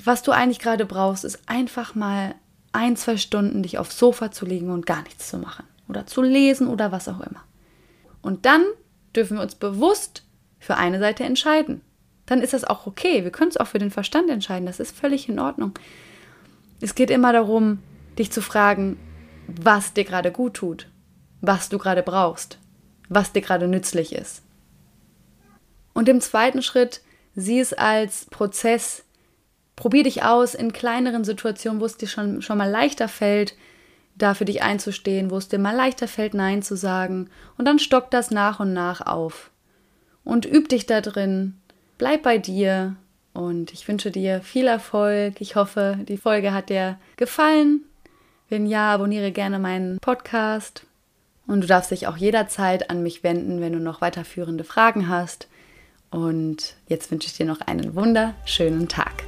was 0.04 0.24
du 0.24 0.32
eigentlich 0.32 0.60
gerade 0.60 0.86
brauchst, 0.86 1.26
ist 1.26 1.42
einfach 1.48 1.96
mal 1.96 2.36
ein, 2.72 2.96
zwei 2.96 3.18
Stunden 3.18 3.64
dich 3.64 3.78
aufs 3.78 4.00
Sofa 4.00 4.32
zu 4.32 4.46
legen 4.46 4.70
und 4.70 4.86
gar 4.86 5.04
nichts 5.04 5.30
zu 5.30 5.38
machen. 5.38 5.66
Oder 5.90 6.06
zu 6.06 6.22
lesen 6.22 6.68
oder 6.68 6.92
was 6.92 7.10
auch 7.10 7.20
immer. 7.20 7.44
Und 8.22 8.46
dann 8.46 8.64
dürfen 9.16 9.38
wir 9.38 9.44
uns 9.44 9.56
bewusst 9.56 10.24
für 10.60 10.78
eine 10.78 11.00
Seite 11.00 11.26
entscheiden. 11.26 11.82
Dann 12.26 12.42
ist 12.42 12.54
das 12.54 12.64
auch 12.64 12.88
okay. 12.88 13.24
Wir 13.24 13.32
können 13.32 13.50
es 13.50 13.58
auch 13.58 13.68
für 13.68 13.80
den 13.80 13.92
Verstand 13.92 14.30
entscheiden. 14.30 14.66
Das 14.66 14.80
ist 14.80 14.96
völlig 14.96 15.28
in 15.28 15.40
Ordnung. 15.40 15.74
Es 16.80 16.96
geht 16.96 17.10
immer 17.10 17.34
darum, 17.34 17.80
dich 18.18 18.32
zu 18.32 18.42
fragen, 18.42 18.98
was 19.48 19.94
dir 19.94 20.04
gerade 20.04 20.32
gut 20.32 20.56
tut, 20.56 20.88
was 21.42 21.70
du 21.70 21.78
gerade 21.78 22.04
brauchst, 22.04 22.58
was 23.10 23.32
dir 23.32 23.42
gerade 23.42 23.68
nützlich 23.68 24.14
ist. 24.14 24.44
Und 25.94 26.08
im 26.10 26.22
zweiten 26.22 26.62
Schritt, 26.62 27.02
sieh 27.36 27.60
es 27.60 27.74
als 27.74 28.26
Prozess. 28.26 29.04
Probier 29.76 30.04
dich 30.04 30.24
aus 30.24 30.54
in 30.54 30.74
kleineren 30.74 31.24
Situationen, 31.24 31.82
wo 31.82 31.86
es 31.86 31.98
dir 31.98 32.08
schon, 32.08 32.42
schon 32.42 32.58
mal 32.58 32.70
leichter 32.70 33.08
fällt, 33.08 33.56
da 34.16 34.34
für 34.34 34.46
dich 34.46 34.62
einzustehen, 34.62 35.32
wo 35.32 35.38
es 35.38 35.48
dir 35.48 35.60
mal 35.60 35.76
leichter 35.76 36.08
fällt, 36.08 36.34
Nein 36.34 36.62
zu 36.62 36.76
sagen. 36.76 37.30
Und 37.58 37.66
dann 37.66 37.80
stock 37.80 38.12
das 38.12 38.32
nach 38.32 38.60
und 38.60 38.74
nach 38.74 39.02
auf. 39.02 39.52
Und 40.24 40.46
üb 40.46 40.70
dich 40.70 40.86
da 40.86 41.02
drin. 41.02 41.56
Bleib 41.98 42.24
bei 42.24 42.38
dir. 42.38 42.96
Und 43.34 43.72
ich 43.74 43.88
wünsche 43.88 44.12
dir 44.12 44.42
viel 44.42 44.68
Erfolg. 44.68 45.40
Ich 45.40 45.56
hoffe, 45.56 46.00
die 46.08 46.18
Folge 46.18 46.54
hat 46.54 46.70
dir 46.70 47.00
gefallen. 47.16 47.86
Wenn 48.52 48.66
ja, 48.66 48.94
abonniere 48.94 49.32
gerne 49.32 49.60
meinen 49.60 49.98
Podcast. 50.02 50.86
Und 51.48 51.62
du 51.62 51.68
darfst 51.68 51.90
dich 51.90 52.08
auch 52.08 52.18
jederzeit 52.18 52.90
an 52.90 53.02
mich 53.02 53.24
wenden, 53.24 53.62
wenn 53.62 53.72
du 53.72 53.80
noch 53.80 54.02
weiterführende 54.02 54.66
Fragen 54.66 55.08
hast. 55.08 55.48
Und 56.10 56.76
jetzt 56.88 57.10
wünsche 57.12 57.28
ich 57.28 57.38
dir 57.38 57.46
noch 57.46 57.62
einen 57.62 57.96
wunderschönen 57.96 58.90
Tag. 58.90 59.24